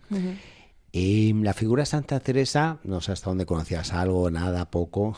y 0.93 1.33
la 1.35 1.55
figura 1.55 1.83
de 1.83 1.87
Santa 1.87 2.19
Teresa, 2.21 2.79
no 2.85 3.01
sé 3.01 3.13
hasta 3.13 3.31
dónde 3.31 3.47
conocías 3.47 3.93
algo, 3.93 4.31
nada, 4.31 4.71
poco. 4.71 5.17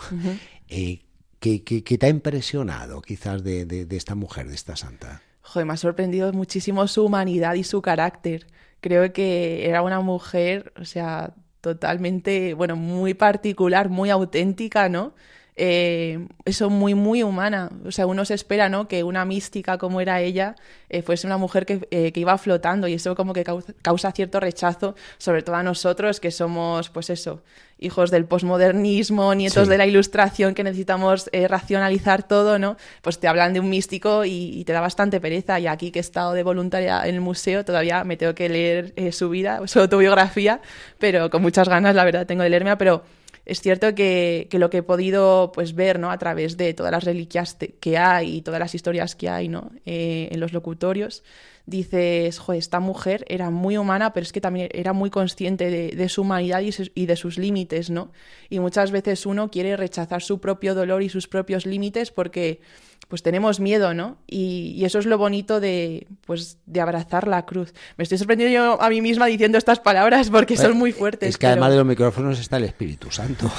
Eh, 0.68 1.00
¿qué, 1.40 1.60
te 1.98 2.06
ha 2.06 2.08
impresionado 2.08 3.02
quizás 3.02 3.42
de, 3.42 3.86
esta 3.90 4.14
mujer, 4.14 4.48
de 4.48 4.54
esta 4.54 4.76
santa? 4.76 5.22
Joder, 5.42 5.66
me 5.66 5.72
ha 5.72 5.76
sorprendido 5.76 6.32
muchísimo 6.32 6.86
su 6.86 7.04
humanidad 7.04 7.54
y 7.54 7.64
su 7.64 7.82
carácter. 7.82 8.46
Creo 8.80 9.12
que 9.12 9.68
era 9.68 9.82
una 9.82 10.00
mujer, 10.00 10.72
o 10.80 10.84
sea, 10.84 11.34
totalmente, 11.60 12.54
bueno, 12.54 12.76
muy 12.76 13.14
particular, 13.14 13.88
muy 13.88 14.10
auténtica, 14.10 14.88
¿no? 14.88 15.14
Eh, 15.56 16.26
eso 16.44 16.70
muy, 16.70 16.94
muy 16.94 17.22
humana. 17.22 17.70
O 17.84 17.92
sea, 17.92 18.06
uno 18.06 18.24
se 18.24 18.34
espera, 18.34 18.68
¿no? 18.68 18.88
Que 18.88 19.04
una 19.04 19.24
mística 19.24 19.78
como 19.78 20.00
era 20.00 20.20
ella 20.20 20.56
eh, 20.88 21.02
fuese 21.02 21.26
una 21.26 21.38
mujer 21.38 21.66
que, 21.66 21.86
eh, 21.90 22.12
que, 22.12 22.20
iba 22.20 22.36
flotando 22.38 22.86
y 22.86 22.94
eso 22.94 23.14
como 23.14 23.32
que 23.32 23.44
causa, 23.82 24.12
cierto 24.12 24.40
rechazo, 24.40 24.94
sobre 25.18 25.42
todo 25.42 25.56
a 25.56 25.62
nosotros 25.62 26.20
que 26.20 26.30
somos, 26.30 26.90
pues 26.90 27.10
eso, 27.10 27.42
hijos 27.78 28.10
del 28.10 28.26
posmodernismo, 28.26 29.34
nietos 29.34 29.68
de 29.68 29.78
la 29.78 29.86
ilustración, 29.86 30.54
que 30.54 30.64
necesitamos 30.64 31.30
eh, 31.32 31.48
racionalizar 31.48 32.26
todo, 32.28 32.58
¿no? 32.58 32.76
Pues 33.00 33.18
te 33.18 33.26
hablan 33.28 33.54
de 33.54 33.60
un 33.60 33.70
místico 33.70 34.24
y, 34.24 34.64
te 34.64 34.72
da 34.72 34.80
bastante 34.80 35.20
pereza. 35.20 35.58
Y 35.60 35.66
aquí 35.66 35.90
que 35.90 35.98
he 35.98 36.00
estado 36.00 36.34
de 36.34 36.42
voluntaria 36.42 37.06
en 37.06 37.14
el 37.14 37.20
museo, 37.20 37.64
todavía 37.64 38.04
me 38.04 38.16
tengo 38.16 38.34
que 38.34 38.48
leer 38.48 39.12
su 39.12 39.30
vida, 39.30 39.66
su 39.66 39.80
autobiografía, 39.80 40.60
pero 40.98 41.30
con 41.30 41.42
muchas 41.42 41.68
ganas, 41.68 41.94
la 41.94 42.04
verdad, 42.04 42.26
tengo 42.26 42.42
de 42.42 42.50
leerme, 42.50 42.76
pero 42.76 43.02
es 43.44 43.60
cierto 43.60 43.94
que, 43.94 44.48
lo 44.52 44.70
que 44.70 44.78
he 44.78 44.82
podido 44.82 45.50
pues, 45.52 45.74
ver 45.74 45.98
¿no? 45.98 46.10
a 46.10 46.18
través 46.18 46.56
de 46.56 46.74
todas 46.74 46.92
las 46.92 47.04
reliquias 47.04 47.56
que 47.80 47.98
hay 47.98 48.36
y 48.36 48.42
todas 48.42 48.60
las 48.60 48.74
historias 48.74 49.16
que 49.16 49.28
hay 49.28 49.48
¿no? 49.48 49.72
Eh, 49.84 50.28
en 50.30 50.38
los 50.38 50.52
locutorios, 50.52 51.24
dices, 51.66 52.38
joder, 52.38 52.58
esta 52.58 52.80
mujer 52.80 53.24
era 53.28 53.50
muy 53.50 53.76
humana, 53.76 54.12
pero 54.12 54.24
es 54.24 54.32
que 54.32 54.40
también 54.40 54.68
era 54.72 54.92
muy 54.92 55.10
consciente 55.10 55.70
de, 55.70 56.08
su 56.08 56.22
humanidad 56.22 56.60
y, 56.60 56.70
y, 56.94 57.06
de 57.06 57.16
sus 57.16 57.38
límites, 57.38 57.90
¿no? 57.90 58.12
Y 58.48 58.60
muchas 58.60 58.90
veces 58.90 59.26
uno 59.26 59.50
quiere 59.50 59.76
rechazar 59.76 60.22
su 60.22 60.40
propio 60.40 60.74
dolor 60.74 61.02
y 61.02 61.08
sus 61.08 61.28
propios 61.28 61.66
límites 61.66 62.10
porque 62.10 62.60
pues 63.12 63.22
tenemos 63.22 63.60
miedo, 63.60 63.92
¿no? 63.92 64.16
Y, 64.26 64.82
eso 64.86 64.98
es 64.98 65.04
lo 65.04 65.18
bonito 65.18 65.60
de, 65.60 66.06
pues, 66.24 66.56
de 66.64 66.80
abrazar 66.80 67.28
la 67.28 67.44
cruz. 67.44 67.74
Me 67.98 68.04
estoy 68.04 68.16
sorprendiendo 68.16 68.54
yo 68.54 68.80
a 68.80 68.88
mí 68.88 69.02
misma 69.02 69.26
diciendo 69.26 69.58
estas 69.58 69.80
palabras 69.80 70.30
porque 70.30 70.56
son 70.56 70.78
muy 70.78 70.92
fuertes. 70.92 71.28
Es 71.28 71.36
que 71.36 71.46
además 71.46 71.72
de 71.72 71.76
los 71.76 71.84
micrófonos 71.84 72.40
está 72.40 72.56
el 72.56 72.64
Espíritu 72.64 73.10
Santo. 73.10 73.52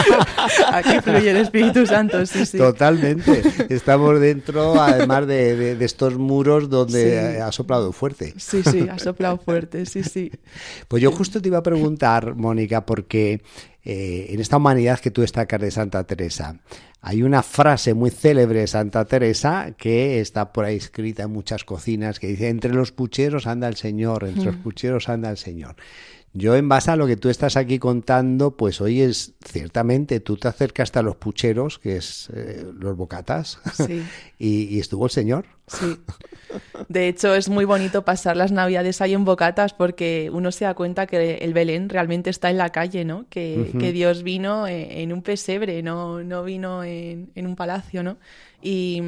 Aquí 0.70 1.00
fluye 1.00 1.30
el 1.30 1.38
Espíritu 1.38 1.86
Santo, 1.86 2.26
sí, 2.26 2.44
sí. 2.44 2.58
Totalmente. 2.58 3.42
Estamos 3.70 4.20
dentro, 4.20 4.78
además 4.78 5.26
de, 5.26 5.82
estos 5.82 6.18
muros 6.18 6.68
donde 6.68 7.40
ha 7.40 7.50
soplado 7.52 7.92
fuerte. 7.92 8.34
Sí, 8.36 8.62
sí, 8.62 8.86
ha 8.86 8.98
soplado 8.98 9.38
fuerte, 9.38 9.86
sí, 9.86 10.02
sí. 10.02 10.30
Pues 10.88 11.02
yo 11.02 11.10
justo 11.10 11.40
te 11.40 11.48
iba 11.48 11.56
a 11.56 11.62
preguntar, 11.62 12.34
Mónica, 12.34 12.84
porque 12.84 13.40
eh, 13.92 14.32
en 14.32 14.38
esta 14.38 14.56
humanidad 14.56 15.00
que 15.00 15.10
tú 15.10 15.22
destacas 15.22 15.60
de 15.60 15.72
Santa 15.72 16.04
Teresa, 16.04 16.54
Hay 17.00 17.24
una 17.24 17.42
frase 17.42 17.92
muy 17.92 18.10
célebre 18.10 18.60
de 18.60 18.68
Santa 18.68 19.04
Teresa 19.04 19.74
que 19.76 20.20
está 20.20 20.52
por 20.52 20.64
ahí 20.64 20.76
escrita 20.76 21.24
en 21.24 21.32
muchas 21.32 21.64
cocinas 21.64 22.20
que 22.20 22.28
dice, 22.28 22.50
entre 22.50 22.72
los 22.72 22.92
pucheros 22.92 23.48
anda 23.48 23.66
el 23.66 23.74
Señor, 23.74 24.22
entre 24.28 24.44
los 24.44 24.56
pucheros 24.56 25.08
anda 25.08 25.28
el 25.28 25.38
Señor. 25.38 25.74
Yo 26.32 26.54
en 26.54 26.68
base 26.68 26.92
a 26.92 26.96
lo 26.96 27.08
que 27.08 27.16
tú 27.16 27.28
estás 27.28 27.56
aquí 27.56 27.80
contando, 27.80 28.52
pues 28.52 28.80
hoy 28.80 29.00
es 29.00 29.34
ciertamente, 29.44 30.20
tú 30.20 30.36
te 30.36 30.46
acercaste 30.46 31.00
a 31.00 31.02
los 31.02 31.16
pucheros, 31.16 31.80
que 31.80 31.96
es 31.96 32.30
eh, 32.32 32.64
los 32.78 32.96
bocatas, 32.96 33.58
sí. 33.74 34.04
y, 34.38 34.78
estuvo 34.78 35.06
el 35.06 35.10
Señor. 35.10 35.46
Sí. 35.66 35.96
De 36.88 37.08
hecho, 37.08 37.34
es 37.34 37.48
muy 37.48 37.64
bonito 37.64 38.04
pasar 38.04 38.36
las 38.36 38.52
navidades 38.52 39.00
ahí 39.00 39.12
en 39.12 39.24
bocatas 39.24 39.72
porque 39.72 40.30
uno 40.32 40.52
se 40.52 40.64
da 40.64 40.74
cuenta 40.74 41.06
que 41.06 41.36
el 41.38 41.52
Belén 41.52 41.88
realmente 41.88 42.30
está 42.30 42.48
en 42.48 42.58
la 42.58 42.70
calle, 42.70 43.04
¿no? 43.04 43.26
Que, 43.28 43.72
que 43.78 43.92
Dios 43.92 44.22
vino 44.22 44.68
eh, 44.68 45.02
en, 45.02 45.12
un 45.12 45.22
pesebre, 45.22 45.82
no, 45.82 46.22
no 46.22 46.44
vino 46.44 46.84
en, 46.84 47.32
en 47.34 47.46
un 47.46 47.56
palacio, 47.56 48.04
¿no? 48.04 48.18
Y 48.62 49.02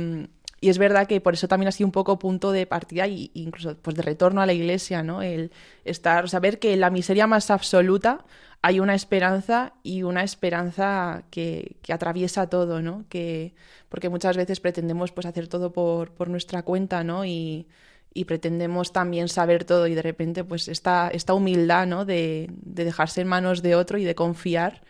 y 0.62 0.68
es 0.68 0.78
verdad 0.78 1.08
que 1.08 1.20
por 1.20 1.34
eso 1.34 1.48
también 1.48 1.68
ha 1.68 1.72
sido 1.72 1.88
un 1.88 1.92
poco 1.92 2.20
punto 2.20 2.52
de 2.52 2.66
partida 2.66 3.06
e 3.06 3.30
incluso 3.34 3.76
pues 3.78 3.96
de 3.96 4.02
retorno 4.02 4.40
a 4.40 4.46
la 4.46 4.52
iglesia, 4.52 5.02
¿no? 5.02 5.20
El 5.20 5.50
estar, 5.84 6.28
saber 6.28 6.60
que 6.60 6.72
en 6.72 6.80
la 6.80 6.88
miseria 6.88 7.26
más 7.26 7.50
absoluta 7.50 8.24
hay 8.62 8.78
una 8.78 8.94
esperanza 8.94 9.72
y 9.82 10.04
una 10.04 10.22
esperanza 10.22 11.24
que, 11.30 11.78
atraviesa 11.92 12.48
todo, 12.48 12.80
¿no? 12.80 13.04
Que, 13.08 13.54
porque 13.88 14.08
muchas 14.08 14.36
veces 14.36 14.60
pretendemos 14.60 15.10
pues 15.10 15.26
hacer 15.26 15.48
todo 15.48 15.72
por, 15.72 16.12
por 16.12 16.28
nuestra 16.30 16.62
cuenta, 16.62 17.02
¿no? 17.02 17.24
Y, 17.24 17.66
y 18.14 18.24
pretendemos 18.26 18.92
también 18.92 19.28
saber 19.28 19.64
todo 19.64 19.88
y 19.88 19.96
de 19.96 20.02
repente 20.02 20.44
pues 20.44 20.68
esta, 20.68 21.08
esta 21.08 21.34
humildad, 21.34 21.88
¿no? 21.88 22.04
De, 22.04 22.48
de 22.50 22.84
dejarse 22.84 23.22
en 23.22 23.26
manos 23.26 23.62
de 23.62 23.74
otro 23.74 23.98
y 23.98 24.04
de 24.04 24.14
confiar, 24.14 24.82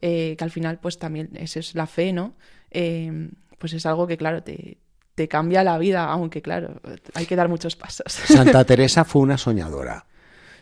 eh, 0.00 0.36
que 0.38 0.44
al 0.44 0.50
final 0.50 0.78
pues 0.80 0.98
también 0.98 1.28
esa 1.34 1.60
es 1.60 1.74
la 1.74 1.86
fe, 1.86 2.14
¿no? 2.14 2.34
Eh, 2.70 3.30
pues 3.58 3.74
es 3.74 3.84
algo 3.84 4.06
que 4.06 4.16
claro 4.16 4.42
te, 4.42 4.78
te 5.18 5.26
cambia 5.26 5.64
la 5.64 5.78
vida, 5.78 6.04
aunque 6.04 6.40
claro, 6.40 6.80
hay 7.12 7.26
que 7.26 7.34
dar 7.34 7.48
muchos 7.48 7.74
pasos. 7.74 8.06
Santa 8.12 8.64
Teresa 8.64 9.04
fue 9.04 9.20
una 9.22 9.36
soñadora, 9.36 10.06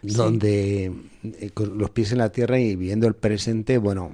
donde 0.00 0.90
eh, 1.22 1.50
con 1.52 1.76
los 1.76 1.90
pies 1.90 2.12
en 2.12 2.18
la 2.18 2.32
tierra 2.32 2.58
y 2.58 2.74
viendo 2.74 3.06
el 3.06 3.12
presente, 3.12 3.76
bueno, 3.76 4.08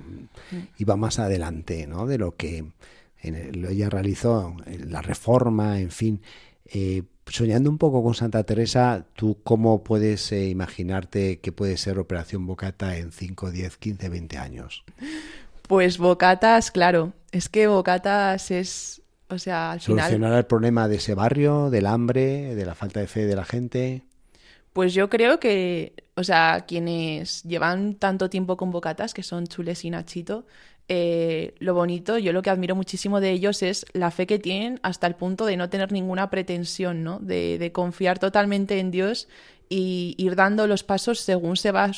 mm. 0.51 0.57
iba 0.79 0.97
más 0.97 1.21
adelante, 1.21 1.87
¿no? 1.87 2.09
De 2.09 2.19
lo 2.19 2.35
que 2.35 2.65
ella 3.23 3.89
realizó, 3.89 4.57
la 4.67 5.01
reforma, 5.01 5.79
en 5.79 5.93
fin. 5.93 6.21
Eh, 6.65 7.05
soñando 7.27 7.71
un 7.71 7.79
poco 7.79 8.03
con 8.03 8.15
Santa 8.15 8.43
Teresa, 8.43 9.07
¿tú 9.15 9.39
cómo 9.45 9.85
puedes 9.85 10.33
eh, 10.33 10.49
imaginarte 10.49 11.39
que 11.39 11.53
puede 11.53 11.77
ser 11.77 12.01
Operación 12.01 12.49
Bocata 12.49 12.97
en 12.97 13.13
5, 13.13 13.53
10, 13.53 13.77
15, 13.77 14.09
20 14.09 14.39
años? 14.39 14.83
Pues 15.69 15.99
Bocatas, 15.99 16.73
claro, 16.73 17.13
es 17.31 17.49
que 17.49 17.69
Bocatas 17.69 18.51
es 18.51 19.02
o 19.33 19.39
sea, 19.39 19.73
al 19.73 19.81
¿Solucionar 19.81 20.33
el 20.35 20.45
problema 20.45 20.89
de 20.89 20.97
ese 20.97 21.15
barrio, 21.15 21.71
del 21.71 21.87
hambre, 21.87 22.55
de 22.55 22.65
la 22.65 22.75
falta 22.75 23.01
de 23.01 23.07
fe 23.07 23.27
de 23.27 23.37
la 23.37 23.45
gente? 23.45 24.03
Pues 24.73 24.95
yo 24.95 25.11
creo 25.11 25.39
que, 25.39 25.95
o 26.15 26.25
sea, 26.25 26.65
quienes 26.67 27.43
llevan 27.43 27.95
tanto 27.95 28.31
tiempo 28.31 28.57
con 28.57 28.71
bocatas, 28.71 29.13
que 29.13 29.23
son 29.23 29.47
Chules 29.47 29.85
y 29.85 29.91
Nachito, 29.91 30.47
eh, 30.89 31.55
lo 31.59 31.75
bonito, 31.75 32.19
yo 32.19 32.33
lo 32.33 32.43
que 32.43 32.51
admiro 32.51 32.75
muchísimo 32.75 33.21
de 33.21 33.31
ellos 33.31 33.63
es 33.63 33.87
la 33.93 34.11
fe 34.11 34.27
que 34.27 34.39
tienen 34.39 34.81
hasta 34.83 35.07
el 35.07 35.15
punto 35.15 35.47
de 35.47 35.57
no 35.57 35.69
tener 35.69 35.93
ninguna 35.93 36.31
pretensión, 36.31 37.05
¿no? 37.05 37.19
De, 37.19 37.59
de 37.59 37.73
confiar 37.73 38.19
totalmente 38.19 38.79
en 38.79 38.91
Dios 38.91 39.29
y 39.69 40.15
ir 40.19 40.37
dando 40.37 40.67
los 40.67 40.85
pasos 40.85 41.21
según 41.21 41.57
se 41.57 41.73
va, 41.73 41.91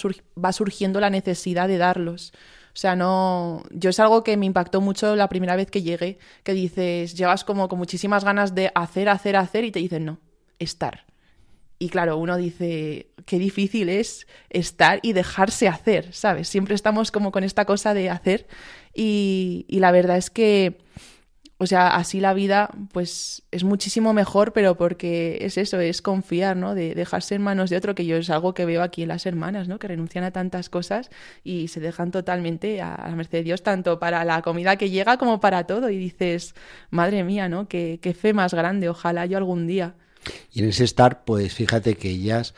va 0.43 0.53
surgiendo 0.53 1.01
la 1.01 1.11
necesidad 1.11 1.67
de 1.67 1.79
darlos. 1.79 2.33
O 2.75 2.77
sea, 2.77 2.97
no. 2.97 3.63
Yo 3.71 3.91
es 3.91 4.01
algo 4.01 4.25
que 4.25 4.37
me 4.37 4.47
impactó 4.47 4.81
mucho 4.81 5.15
la 5.15 5.29
primera 5.29 5.55
vez 5.55 5.71
que 5.71 5.83
llegué, 5.83 6.19
que 6.43 6.55
dices, 6.55 7.15
llevas 7.15 7.45
como 7.45 7.69
con 7.69 7.79
muchísimas 7.79 8.25
ganas 8.25 8.55
de 8.57 8.73
hacer, 8.75 9.09
hacer, 9.09 9.37
hacer, 9.37 9.65
y 9.65 9.71
te 9.71 9.79
dicen 9.79 10.05
no, 10.05 10.19
estar. 10.59 11.05
Y 11.79 11.89
claro, 11.89 12.17
uno 12.17 12.37
dice, 12.37 13.11
qué 13.27 13.39
difícil 13.39 13.89
es 13.89 14.27
estar 14.51 14.99
y 15.03 15.13
dejarse 15.13 15.69
hacer, 15.69 16.13
¿sabes? 16.13 16.49
Siempre 16.49 16.75
estamos 16.75 17.13
como 17.13 17.31
con 17.31 17.45
esta 17.45 17.65
cosa 17.65 17.95
de 17.95 18.11
hacer. 18.11 18.49
Y, 18.93 19.67
y 19.69 19.79
la 19.79 19.93
verdad 19.93 20.17
es 20.17 20.31
que 20.31 20.79
o 21.57 21.67
sea, 21.67 21.95
así 21.95 22.19
la 22.19 22.35
vida 22.35 22.71
pues 22.93 23.45
es 23.53 23.63
muchísimo 23.63 24.13
mejor, 24.13 24.53
pero 24.53 24.77
porque 24.77 25.39
es 25.41 25.57
eso, 25.57 25.79
es 25.79 26.03
confiar, 26.03 26.57
¿no? 26.57 26.75
De 26.75 26.95
dejarse 26.95 27.37
en 27.37 27.43
manos 27.43 27.71
de 27.71 27.77
otro, 27.77 27.95
que 27.95 28.07
yo 28.07 28.17
es 28.17 28.29
algo 28.29 28.55
que 28.55 28.65
veo 28.65 28.83
aquí 28.83 29.03
en 29.03 29.09
las 29.09 29.25
hermanas, 29.25 29.69
¿no? 29.69 29.79
Que 29.79 29.87
renuncian 29.87 30.25
a 30.25 30.33
tantas 30.33 30.69
cosas 30.69 31.11
y 31.45 31.69
se 31.69 31.79
dejan 31.79 32.11
totalmente 32.11 32.83
a, 32.83 33.05
la 33.09 33.15
merced 33.15 33.39
de 33.39 33.45
Dios, 33.45 33.63
tanto 33.63 34.01
para 34.01 34.25
la 34.25 34.43
comida 34.43 34.77
que 34.77 34.91
llega 34.91 35.17
como 35.17 35.39
para 35.39 35.65
todo. 35.65 35.91
Y 35.91 35.97
dices, 35.97 36.55
madre 36.91 37.23
mía, 37.23 37.49
¿no? 37.49 37.69
Qué, 37.69 38.01
qué 38.03 38.15
fe 38.15 38.33
más 38.33 38.53
grande, 38.53 38.89
ojalá 38.89 39.25
yo 39.27 39.39
algún 39.39 39.69
día. 39.69 39.95
Y 40.53 40.61
en 40.61 40.71
ese 40.71 40.85
estar, 40.85 41.25
pues 41.25 41.55
fíjate 41.55 41.95
que 41.95 42.11
ellas 42.11 42.55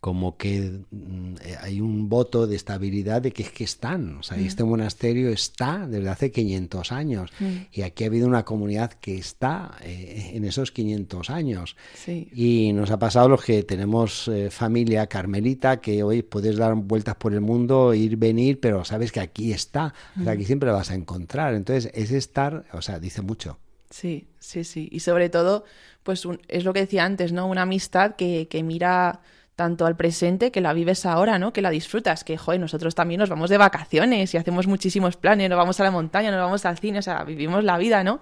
como 0.00 0.36
que 0.36 0.80
mm, 0.90 1.34
eh, 1.42 1.56
hay 1.60 1.80
un 1.80 2.08
voto 2.08 2.46
de 2.46 2.54
estabilidad 2.54 3.20
de 3.20 3.32
que 3.32 3.42
es 3.42 3.50
que 3.50 3.64
están, 3.64 4.18
o 4.18 4.22
sea, 4.22 4.36
mm. 4.36 4.46
este 4.46 4.62
monasterio 4.62 5.28
está 5.30 5.88
desde 5.88 6.08
hace 6.08 6.30
500 6.30 6.92
años 6.92 7.30
mm. 7.40 7.56
y 7.72 7.82
aquí 7.82 8.04
ha 8.04 8.06
habido 8.06 8.28
una 8.28 8.44
comunidad 8.44 8.92
que 8.92 9.16
está 9.16 9.76
eh, 9.82 10.30
en 10.34 10.44
esos 10.44 10.70
500 10.70 11.30
años. 11.30 11.76
Y 12.06 12.72
nos 12.74 12.90
ha 12.90 12.98
pasado 12.98 13.28
los 13.28 13.44
que 13.44 13.64
tenemos 13.64 14.28
eh, 14.28 14.50
familia 14.50 15.08
carmelita 15.08 15.80
que 15.80 16.02
hoy 16.02 16.22
puedes 16.22 16.56
dar 16.56 16.74
vueltas 16.76 17.16
por 17.16 17.34
el 17.34 17.40
mundo, 17.40 17.92
ir, 17.92 18.16
venir, 18.16 18.60
pero 18.60 18.84
sabes 18.84 19.10
que 19.10 19.20
aquí 19.20 19.52
está, 19.52 19.94
o 20.18 20.22
sea, 20.22 20.32
aquí 20.32 20.44
siempre 20.44 20.70
vas 20.70 20.90
a 20.90 20.94
encontrar. 20.94 21.54
Entonces, 21.54 21.90
ese 21.94 22.16
estar, 22.16 22.64
o 22.72 22.82
sea, 22.82 23.00
dice 23.00 23.22
mucho. 23.22 23.58
Sí, 23.90 24.28
sí, 24.38 24.64
sí. 24.64 24.88
Y 24.92 25.00
sobre 25.00 25.28
todo, 25.28 25.64
pues 26.02 26.26
es 26.48 26.64
lo 26.64 26.72
que 26.72 26.80
decía 26.80 27.04
antes, 27.04 27.32
¿no? 27.32 27.46
Una 27.46 27.62
amistad 27.62 28.16
que, 28.16 28.46
que 28.48 28.62
mira 28.62 29.20
tanto 29.58 29.86
al 29.86 29.96
presente, 29.96 30.52
que 30.52 30.60
la 30.60 30.72
vives 30.72 31.04
ahora, 31.04 31.40
¿no? 31.40 31.52
Que 31.52 31.62
la 31.62 31.70
disfrutas, 31.70 32.22
que, 32.22 32.38
joder, 32.38 32.60
nosotros 32.60 32.94
también 32.94 33.18
nos 33.18 33.28
vamos 33.28 33.50
de 33.50 33.58
vacaciones 33.58 34.32
y 34.32 34.36
hacemos 34.36 34.68
muchísimos 34.68 35.16
planes, 35.16 35.50
nos 35.50 35.58
vamos 35.58 35.80
a 35.80 35.82
la 35.82 35.90
montaña, 35.90 36.30
nos 36.30 36.38
vamos 36.38 36.64
al 36.64 36.78
cine, 36.78 37.00
o 37.00 37.02
sea, 37.02 37.24
vivimos 37.24 37.64
la 37.64 37.76
vida, 37.76 38.04
¿no? 38.04 38.20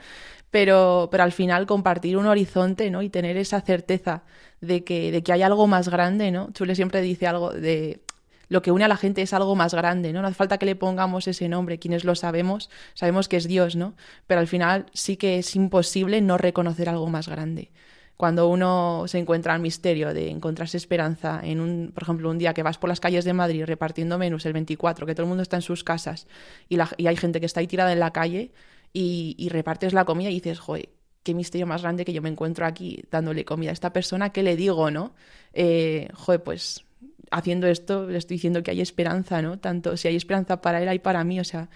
Pero, 0.50 1.10
pero 1.10 1.24
al 1.24 1.32
final 1.32 1.66
compartir 1.66 2.16
un 2.16 2.26
horizonte, 2.26 2.90
¿no? 2.90 3.02
Y 3.02 3.10
tener 3.10 3.36
esa 3.36 3.60
certeza 3.60 4.22
de 4.62 4.82
que, 4.82 5.12
de 5.12 5.22
que 5.22 5.30
hay 5.30 5.42
algo 5.42 5.66
más 5.66 5.90
grande, 5.90 6.30
¿no? 6.30 6.48
Chule 6.54 6.74
siempre 6.74 7.02
dice 7.02 7.26
algo 7.26 7.52
de 7.52 8.00
lo 8.48 8.62
que 8.62 8.70
une 8.70 8.84
a 8.84 8.88
la 8.88 8.96
gente 8.96 9.20
es 9.20 9.34
algo 9.34 9.54
más 9.56 9.74
grande, 9.74 10.14
¿no? 10.14 10.22
No 10.22 10.28
hace 10.28 10.36
falta 10.36 10.56
que 10.56 10.64
le 10.64 10.74
pongamos 10.74 11.28
ese 11.28 11.50
nombre, 11.50 11.78
quienes 11.78 12.04
lo 12.04 12.14
sabemos, 12.14 12.70
sabemos 12.94 13.28
que 13.28 13.36
es 13.36 13.46
Dios, 13.46 13.76
¿no? 13.76 13.92
Pero 14.26 14.40
al 14.40 14.46
final 14.46 14.86
sí 14.94 15.18
que 15.18 15.38
es 15.40 15.54
imposible 15.54 16.22
no 16.22 16.38
reconocer 16.38 16.88
algo 16.88 17.08
más 17.08 17.28
grande 17.28 17.72
cuando 18.16 18.48
uno 18.48 19.04
se 19.06 19.18
encuentra 19.18 19.54
al 19.54 19.60
misterio 19.60 20.14
de 20.14 20.30
encontrarse 20.30 20.76
esperanza 20.76 21.40
en 21.42 21.60
un, 21.60 21.92
por 21.92 22.02
ejemplo, 22.02 22.30
un 22.30 22.38
día 22.38 22.54
que 22.54 22.62
vas 22.62 22.78
por 22.78 22.88
las 22.88 23.00
calles 23.00 23.24
de 23.24 23.34
Madrid 23.34 23.64
repartiendo 23.64 24.18
menús 24.18 24.46
el 24.46 24.54
24, 24.54 25.06
que 25.06 25.14
todo 25.14 25.24
el 25.24 25.28
mundo 25.28 25.42
está 25.42 25.56
en 25.56 25.62
sus 25.62 25.84
casas 25.84 26.26
y, 26.68 26.78
hay 26.78 27.16
gente 27.16 27.40
que 27.40 27.46
está 27.46 27.60
ahí 27.60 27.66
tirada 27.66 27.92
en 27.92 28.00
la 28.00 28.12
calle 28.12 28.52
y, 28.92 29.48
repartes 29.50 29.92
la 29.92 30.06
comida 30.06 30.30
y 30.30 30.34
dices, 30.34 30.58
joder, 30.58 30.88
qué 31.22 31.34
misterio 31.34 31.66
más 31.66 31.82
grande 31.82 32.04
que 32.04 32.12
yo 32.12 32.22
me 32.22 32.30
encuentro 32.30 32.64
aquí 32.64 33.02
dándole 33.10 33.44
comida 33.44 33.70
a 33.70 33.74
esta 33.74 33.92
persona, 33.92 34.30
¿qué 34.30 34.42
le 34.42 34.56
digo, 34.56 34.90
no? 34.90 35.14
Eh, 35.52 36.08
joder, 36.14 36.42
pues 36.42 36.84
haciendo 37.30 37.66
esto 37.66 38.06
le 38.06 38.16
estoy 38.16 38.36
diciendo 38.36 38.62
que 38.62 38.70
hay 38.70 38.80
esperanza, 38.80 39.42
¿no? 39.42 39.58
Tanto 39.58 39.96
si 39.96 40.08
hay 40.08 40.16
esperanza 40.16 40.62
para 40.62 40.80
él, 40.82 40.88
hay 40.88 41.00
para 41.00 41.24
mí, 41.24 41.38
o 41.40 41.44
sea, 41.44 41.68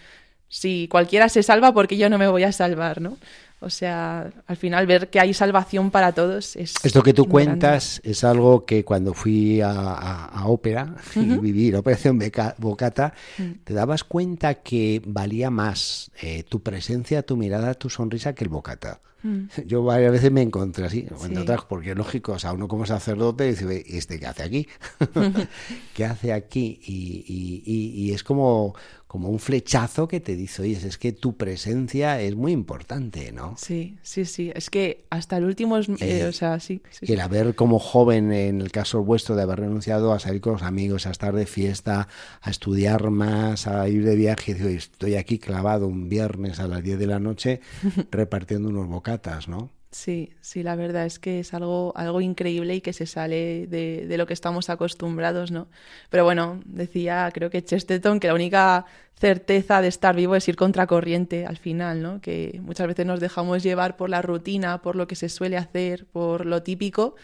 si 0.49 0.89
cualquiera 0.89 1.29
se 1.29 1.43
salva, 1.43 1.73
porque 1.75 1.97
yo 1.97 2.09
no 2.11 2.19
me 2.19 2.29
voy 2.29 2.45
a 2.45 2.53
salvar, 2.53 3.01
¿no? 3.01 3.19
O 3.63 3.69
sea, 3.69 4.31
al 4.47 4.57
final 4.57 4.87
ver 4.87 5.11
que 5.11 5.21
hay 5.21 5.35
salvación 5.35 5.91
para 5.91 6.13
todos 6.13 6.57
es... 6.57 6.75
Esto 6.83 7.03
que 7.03 7.13
tú 7.13 7.27
cuentas 7.27 8.01
es 8.03 8.25
algo 8.25 8.65
que 8.65 8.85
cuando 8.85 9.13
fui 9.13 9.61
a, 9.61 10.45
ópera 10.47 10.95
y 11.15 11.37
viví 11.37 11.71
la 11.71 11.81
Operación 11.81 12.19
Bocata, 12.57 13.13
mm. 13.37 13.51
te 13.65 13.75
dabas 13.75 14.03
cuenta 14.05 14.55
que 14.55 15.03
valía 15.05 15.51
más 15.51 16.11
eh, 16.23 16.43
tu 16.43 16.63
presencia, 16.63 17.23
tu 17.23 17.37
mirada, 17.37 17.75
tu 17.75 17.91
sonrisa 17.91 18.35
que 18.35 18.45
el 18.45 18.51
Bocata. 18.51 19.01
Mm. 19.23 19.47
Yo 19.67 19.83
varias 19.83 20.13
veces 20.13 20.33
me 20.33 20.43
encontré 20.43 20.87
así, 20.87 21.07
otras, 21.13 21.65
porque 21.67 21.91
es 21.91 21.97
lógico, 21.97 22.33
o 22.33 22.39
sea, 22.39 22.53
uno 22.53 22.69
como 22.69 22.87
sacerdote 22.87 23.45
dice, 23.45 23.85
¿este 23.87 24.19
qué 24.19 24.27
hace 24.27 24.43
aquí? 24.43 24.69
¿Qué 25.95 26.05
hace 26.05 26.33
aquí? 26.33 26.81
Y, 26.83 27.63
y, 27.67 28.13
es 28.13 28.25
como, 28.25 28.75
como 29.07 29.29
un 29.29 29.39
flechazo 29.39 30.09
que 30.09 30.21
te 30.21 30.37
dice, 30.37 30.63
oye, 30.63 30.73
es 30.73 30.97
que 30.97 31.13
tu 31.13 31.37
presencia 31.37 32.21
es 32.21 32.35
muy 32.35 32.53
importante, 32.53 33.33
¿no? 33.33 33.50
Sí, 33.57 33.99
sí, 34.03 34.25
sí, 34.25 34.53
es 34.55 34.71
que 34.71 35.05
hasta 35.11 35.37
el 35.37 35.45
último, 35.45 35.79
eh, 35.79 35.85
eh, 36.01 36.25
o 36.27 36.33
sea, 36.33 36.61
sí. 36.61 36.83
sí 36.91 37.13
el 37.13 37.21
haber 37.21 37.55
como 37.55 37.79
joven, 37.79 38.33
en 38.33 38.61
el 38.61 38.71
caso 38.73 39.03
vuestro, 39.03 39.37
de 39.37 39.43
haber 39.43 39.61
renunciado 39.61 40.13
a 40.13 40.19
salir 40.19 40.41
con 40.41 40.55
los 40.55 40.63
amigos, 40.63 41.07
a 41.07 41.11
estar 41.11 41.35
de 41.35 41.47
fiesta, 41.47 42.09
a 42.41 42.51
estudiar 42.51 43.11
más, 43.11 43.67
a 43.67 43.89
ir 43.89 44.05
de 44.05 44.17
viaje, 44.17 44.53
estoy 44.75 45.17
aquí 45.17 45.39
clavado 45.39 45.87
un 45.87 46.09
viernes 46.09 46.61
a 46.61 46.69
las 46.69 46.83
10 46.83 46.99
de 46.99 47.07
la 47.07 47.19
noche 47.19 47.61
repartiendo 48.11 48.69
unos 48.69 48.87
bocados 48.89 49.49
¿no? 49.49 49.80
Sí, 49.93 50.31
sí, 50.41 50.63
la 50.63 50.77
verdad 50.77 51.05
es 51.05 51.19
que 51.19 51.41
es 51.41 51.53
algo, 51.53 51.93
algo 51.97 52.21
increíble 52.21 52.77
y 52.77 52.81
que 52.81 52.93
se 52.93 53.07
sale 53.07 53.67
de, 53.67 54.07
de, 54.07 54.19
lo 54.19 54.27
que 54.27 54.35
estamos 54.35 54.71
acostumbrados, 54.71 55.51
¿no? 55.51 55.69
Pero 56.11 56.23
bueno, 56.23 56.61
decía, 56.65 57.29
creo 57.35 57.51
que 57.51 57.65
Chesterton, 57.65 58.21
que 58.21 58.29
la 58.29 58.35
única 58.35 58.87
certeza 59.17 59.83
de 59.83 59.89
estar 59.89 60.15
vivo 60.15 60.37
es 60.37 60.49
ir 60.49 60.55
contracorriente 60.55 61.45
al 61.45 61.59
final, 61.59 62.03
¿no? 62.03 62.21
Que 62.21 62.61
muchas 62.63 62.87
veces 62.87 63.05
nos 63.05 63.19
dejamos 63.19 63.65
llevar 63.65 63.97
por 63.97 64.11
la 64.11 64.23
rutina, 64.23 64.81
por 64.81 64.95
lo 64.95 65.09
que 65.09 65.17
se 65.17 65.29
suele 65.29 65.57
hacer, 65.57 66.07
por 66.07 66.47
lo 66.47 66.63
típico, 66.63 67.17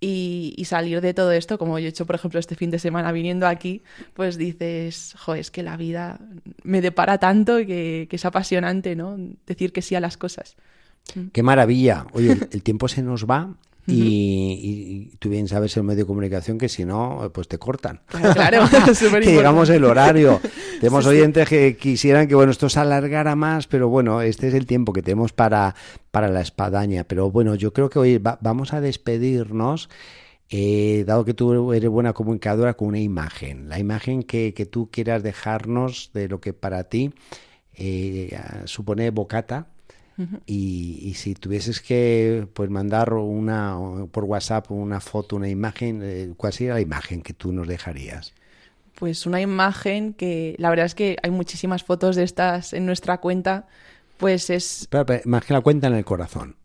y, 0.00 0.64
salir 0.66 1.00
de 1.00 1.14
todo 1.14 1.32
esto, 1.32 1.58
como 1.58 1.78
yo 1.78 1.86
he 1.86 1.88
hecho, 1.90 2.06
por 2.06 2.16
ejemplo, 2.16 2.40
este 2.40 2.56
fin 2.56 2.70
de 2.70 2.78
semana 2.78 3.12
viniendo 3.12 3.46
aquí, 3.48 3.82
pues 4.14 4.38
dices, 4.38 5.14
jo, 5.18 5.34
es 5.34 5.50
que 5.50 5.62
la 5.62 5.76
vida 5.76 6.20
me 6.62 6.80
depara 6.80 7.18
tanto 7.18 7.58
que, 7.58 8.06
que 8.10 8.16
es 8.16 8.24
apasionante, 8.24 8.96
¿no? 8.96 9.16
Decir 9.46 9.72
que 9.72 9.82
sí 9.82 9.94
a 9.94 10.00
las 10.00 10.16
cosas. 10.16 10.56
Qué 11.32 11.42
maravilla. 11.42 12.06
Oye, 12.12 12.32
el, 12.32 12.48
el 12.50 12.62
tiempo 12.62 12.88
se 12.88 13.02
nos 13.02 13.26
va. 13.26 13.54
Y, 13.84 15.10
y, 15.12 15.16
tú 15.16 15.28
bien 15.28 15.48
sabes 15.48 15.76
el 15.76 15.82
medio 15.82 16.00
de 16.00 16.06
comunicación 16.06 16.56
que 16.56 16.68
si 16.68 16.84
no, 16.84 17.30
pues 17.34 17.48
te 17.48 17.58
cortan. 17.58 18.00
Claro, 18.06 18.64
que 19.20 19.20
llegamos 19.20 19.70
el 19.70 19.84
horario. 19.84 20.40
Tenemos 20.80 21.04
sí, 21.04 21.10
oyentes 21.10 21.48
sí. 21.48 21.54
que 21.54 21.76
quisieran 21.76 22.28
que 22.28 22.36
bueno 22.36 22.52
esto 22.52 22.68
se 22.68 22.78
alargara 22.78 23.34
más, 23.34 23.66
pero 23.66 23.88
bueno, 23.88 24.22
este 24.22 24.48
es 24.48 24.54
el 24.54 24.66
tiempo 24.66 24.92
que 24.92 25.02
tenemos 25.02 25.32
para, 25.32 25.74
para 26.12 26.28
la 26.28 26.40
espadaña. 26.40 27.02
Pero 27.04 27.30
bueno, 27.32 27.56
yo 27.56 27.72
creo 27.72 27.90
que 27.90 27.98
hoy 27.98 28.18
va, 28.18 28.38
vamos 28.40 28.72
a 28.72 28.80
despedirnos. 28.80 29.88
Eh, 30.48 31.04
dado 31.06 31.24
que 31.24 31.34
tú 31.34 31.72
eres 31.72 31.88
buena 31.88 32.12
comunicadora 32.12 32.74
con 32.74 32.88
una 32.88 33.00
imagen, 33.00 33.70
la 33.70 33.78
imagen 33.78 34.22
que, 34.22 34.52
que 34.52 34.66
tú 34.66 34.90
quieras 34.92 35.22
dejarnos 35.22 36.10
de 36.12 36.28
lo 36.28 36.42
que 36.42 36.52
para 36.52 36.84
ti 36.84 37.14
eh, 37.74 38.38
supone 38.66 39.10
bocata, 39.10 39.68
Uh 40.18 40.22
-huh. 40.22 40.40
y, 40.46 40.98
y, 41.02 41.14
si 41.14 41.34
tuvieses 41.34 41.80
que 41.80 42.46
pues 42.52 42.68
mandar 42.68 43.14
una 43.14 43.78
por 44.10 44.24
WhatsApp 44.24 44.70
una 44.70 45.00
foto, 45.00 45.36
una 45.36 45.48
imagen, 45.48 46.00
eh, 46.02 46.34
¿cuál 46.36 46.52
sería 46.52 46.74
la 46.74 46.80
imagen 46.80 47.22
que 47.22 47.32
tú 47.32 47.52
nos 47.52 47.66
dejarías? 47.66 48.34
Pues 48.94 49.24
una 49.26 49.40
imagen 49.40 50.12
que 50.12 50.54
la 50.58 50.68
verdad 50.70 50.86
es 50.86 50.94
que 50.94 51.16
hay 51.22 51.30
muchísimas 51.30 51.82
fotos 51.82 52.14
de 52.14 52.24
estas 52.24 52.72
en 52.72 52.84
nuestra 52.84 53.18
cuenta, 53.18 53.66
pues 54.18 54.50
es... 54.50 54.86
Pero, 54.90 55.06
pero 55.06 55.22
más 55.24 55.44
que 55.44 55.54
la 55.54 55.60
cuenta 55.62 55.86
en 55.86 55.94
el 55.94 56.04
corazón. 56.04 56.56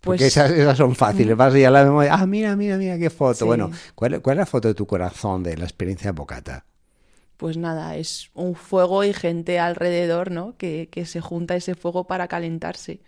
Pues, 0.00 0.18
Porque 0.18 0.26
esas, 0.26 0.50
esas 0.50 0.78
son 0.78 0.94
fáciles, 0.94 1.36
vas 1.36 1.54
y 1.54 1.64
a 1.64 1.70
la 1.70 1.84
memoria, 1.84 2.14
ah, 2.14 2.26
mira, 2.26 2.56
mira, 2.56 2.78
mira 2.78 2.98
qué 2.98 3.10
foto. 3.10 3.40
Sí. 3.40 3.44
Bueno, 3.44 3.70
¿cuál, 3.94 4.22
¿cuál 4.22 4.36
es 4.36 4.38
la 4.38 4.46
foto 4.46 4.68
de 4.68 4.74
tu 4.74 4.86
corazón 4.86 5.42
de 5.42 5.56
la 5.56 5.64
experiencia 5.64 6.12
Bocata? 6.12 6.64
Pues 7.40 7.56
nada, 7.56 7.96
es 7.96 8.30
un 8.34 8.54
fuego 8.54 9.04
y 9.04 9.12
gente 9.14 9.58
alrededor, 9.58 10.30
¿no? 10.30 10.56
Que, 10.58 10.88
que 10.90 11.06
se 11.06 11.20
junta 11.22 11.56
ese 11.56 11.74
fuego 11.74 12.06
para 12.06 12.28
calentarse 12.28 13.00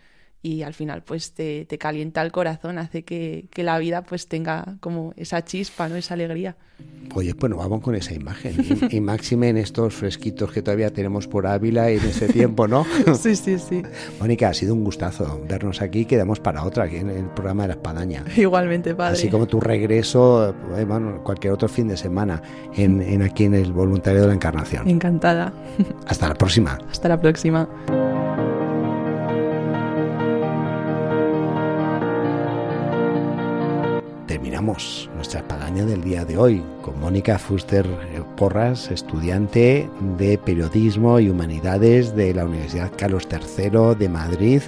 y 0.43 0.63
al 0.63 0.75
final 0.75 1.03
pues 1.03 1.33
te, 1.33 1.65
te 1.67 1.79
calienta 1.79 2.21
el 2.21 2.33
corazón, 2.33 2.79
hace 2.79 3.05
que, 3.05 3.47
que, 3.51 3.63
la 3.63 3.79
vida 3.79 4.03
pues 4.03 4.27
tenga 4.27 4.77
como 4.81 5.15
esa 5.17 5.45
chispa, 5.45 5.89
¿no? 5.89 5.95
Esa 5.95 6.15
alegría. 6.15 6.57
Oye, 7.15 7.33
bueno, 7.35 7.59
vamos 7.59 7.81
con 7.81 7.95
esa 7.95 8.13
imagen. 8.13 8.57
Y, 8.91 8.97
y 8.97 9.01
máxime 9.01 9.51
en 9.51 9.59
estos 9.59 9.95
fresquitos 9.95 10.51
que 10.51 10.63
todavía 10.63 10.91
tenemos 10.91 11.29
por 11.29 11.47
Ávila 11.47 11.93
y 11.93 11.99
en 11.99 12.05
este 12.07 12.27
tiempo, 12.29 12.67
¿no? 12.67 12.85
sí, 13.15 13.37
sí, 13.37 13.59
sí. 13.59 13.83
Mónica, 14.19 14.49
ha 14.49 14.55
sido 14.55 14.75
un 14.75 14.83
gustazo 14.83 15.41
vernos 15.49 15.81
aquí. 15.81 16.07
Quedamos 16.07 16.41
para 16.41 16.65
otra, 16.65 16.85
aquí 16.85 16.97
en 16.97 17.11
el 17.11 17.27
programa 17.27 17.63
de 17.63 17.69
la 17.69 17.75
Espadaña. 17.75 18.25
Igualmente, 18.37 18.95
padre. 18.97 19.15
Así 19.15 19.29
como 19.29 19.47
tu 19.47 19.61
regreso, 19.61 20.55
eh, 20.77 20.85
bueno, 20.85 21.23
cualquier 21.23 21.53
otro 21.53 21.69
fin 21.69 21.87
de 21.87 21.97
semana 21.97 22.43
en, 22.75 23.01
en 23.01 23.23
aquí 23.23 23.45
en 23.45 23.55
el 23.55 23.73
Voluntario 23.73 24.23
de 24.23 24.29
la 24.29 24.35
Encarnación. 24.35 24.89
Encantada. 24.89 25.53
Hasta 26.07 26.29
la 26.29 26.35
próxima. 26.35 26.79
Hasta 26.91 27.09
la 27.09 27.21
próxima. 27.21 27.69
Terminamos 34.43 35.09
nuestra 35.15 35.39
espadaña 35.39 35.85
del 35.85 36.03
día 36.03 36.25
de 36.25 36.37
hoy 36.37 36.65
con 36.83 36.99
Mónica 36.99 37.39
Fuster 37.39 37.87
Porras, 38.37 38.91
estudiante 38.91 39.89
de 40.19 40.37
Periodismo 40.37 41.21
y 41.21 41.31
Humanidades 41.31 42.17
de 42.17 42.35
la 42.35 42.45
Universidad 42.45 42.91
Carlos 42.99 43.29
III 43.31 43.95
de 43.97 44.09
Madrid 44.09 44.63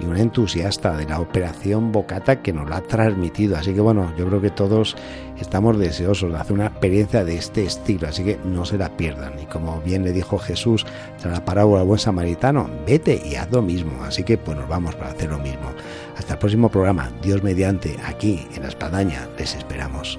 y 0.00 0.06
una 0.06 0.20
entusiasta 0.20 0.96
de 0.96 1.06
la 1.06 1.20
operación 1.20 1.92
Bocata 1.92 2.42
que 2.42 2.52
nos 2.52 2.68
la 2.68 2.78
ha 2.78 2.82
transmitido. 2.82 3.56
Así 3.56 3.72
que 3.74 3.80
bueno, 3.80 4.12
yo 4.16 4.26
creo 4.26 4.40
que 4.40 4.50
todos 4.50 4.96
estamos 5.38 5.78
deseosos 5.78 6.32
de 6.32 6.38
hacer 6.38 6.52
una 6.52 6.66
experiencia 6.66 7.24
de 7.24 7.36
este 7.36 7.64
estilo, 7.64 8.08
así 8.08 8.24
que 8.24 8.38
no 8.44 8.64
se 8.64 8.78
la 8.78 8.96
pierdan. 8.96 9.38
Y 9.40 9.46
como 9.46 9.80
bien 9.80 10.04
le 10.04 10.12
dijo 10.12 10.38
Jesús 10.38 10.86
tras 11.20 11.32
la 11.32 11.44
parábola 11.44 11.80
al 11.80 11.86
buen 11.86 11.98
samaritano, 11.98 12.68
vete 12.86 13.20
y 13.24 13.36
haz 13.36 13.50
lo 13.50 13.62
mismo. 13.62 14.02
Así 14.04 14.22
que 14.22 14.38
pues 14.38 14.56
nos 14.56 14.68
vamos 14.68 14.94
para 14.94 15.10
hacer 15.10 15.30
lo 15.30 15.38
mismo. 15.38 15.70
Hasta 16.16 16.34
el 16.34 16.38
próximo 16.38 16.68
programa, 16.68 17.10
Dios 17.22 17.42
mediante, 17.42 17.96
aquí 18.04 18.46
en 18.54 18.62
la 18.62 18.68
Espadaña, 18.68 19.28
les 19.38 19.54
esperamos. 19.54 20.18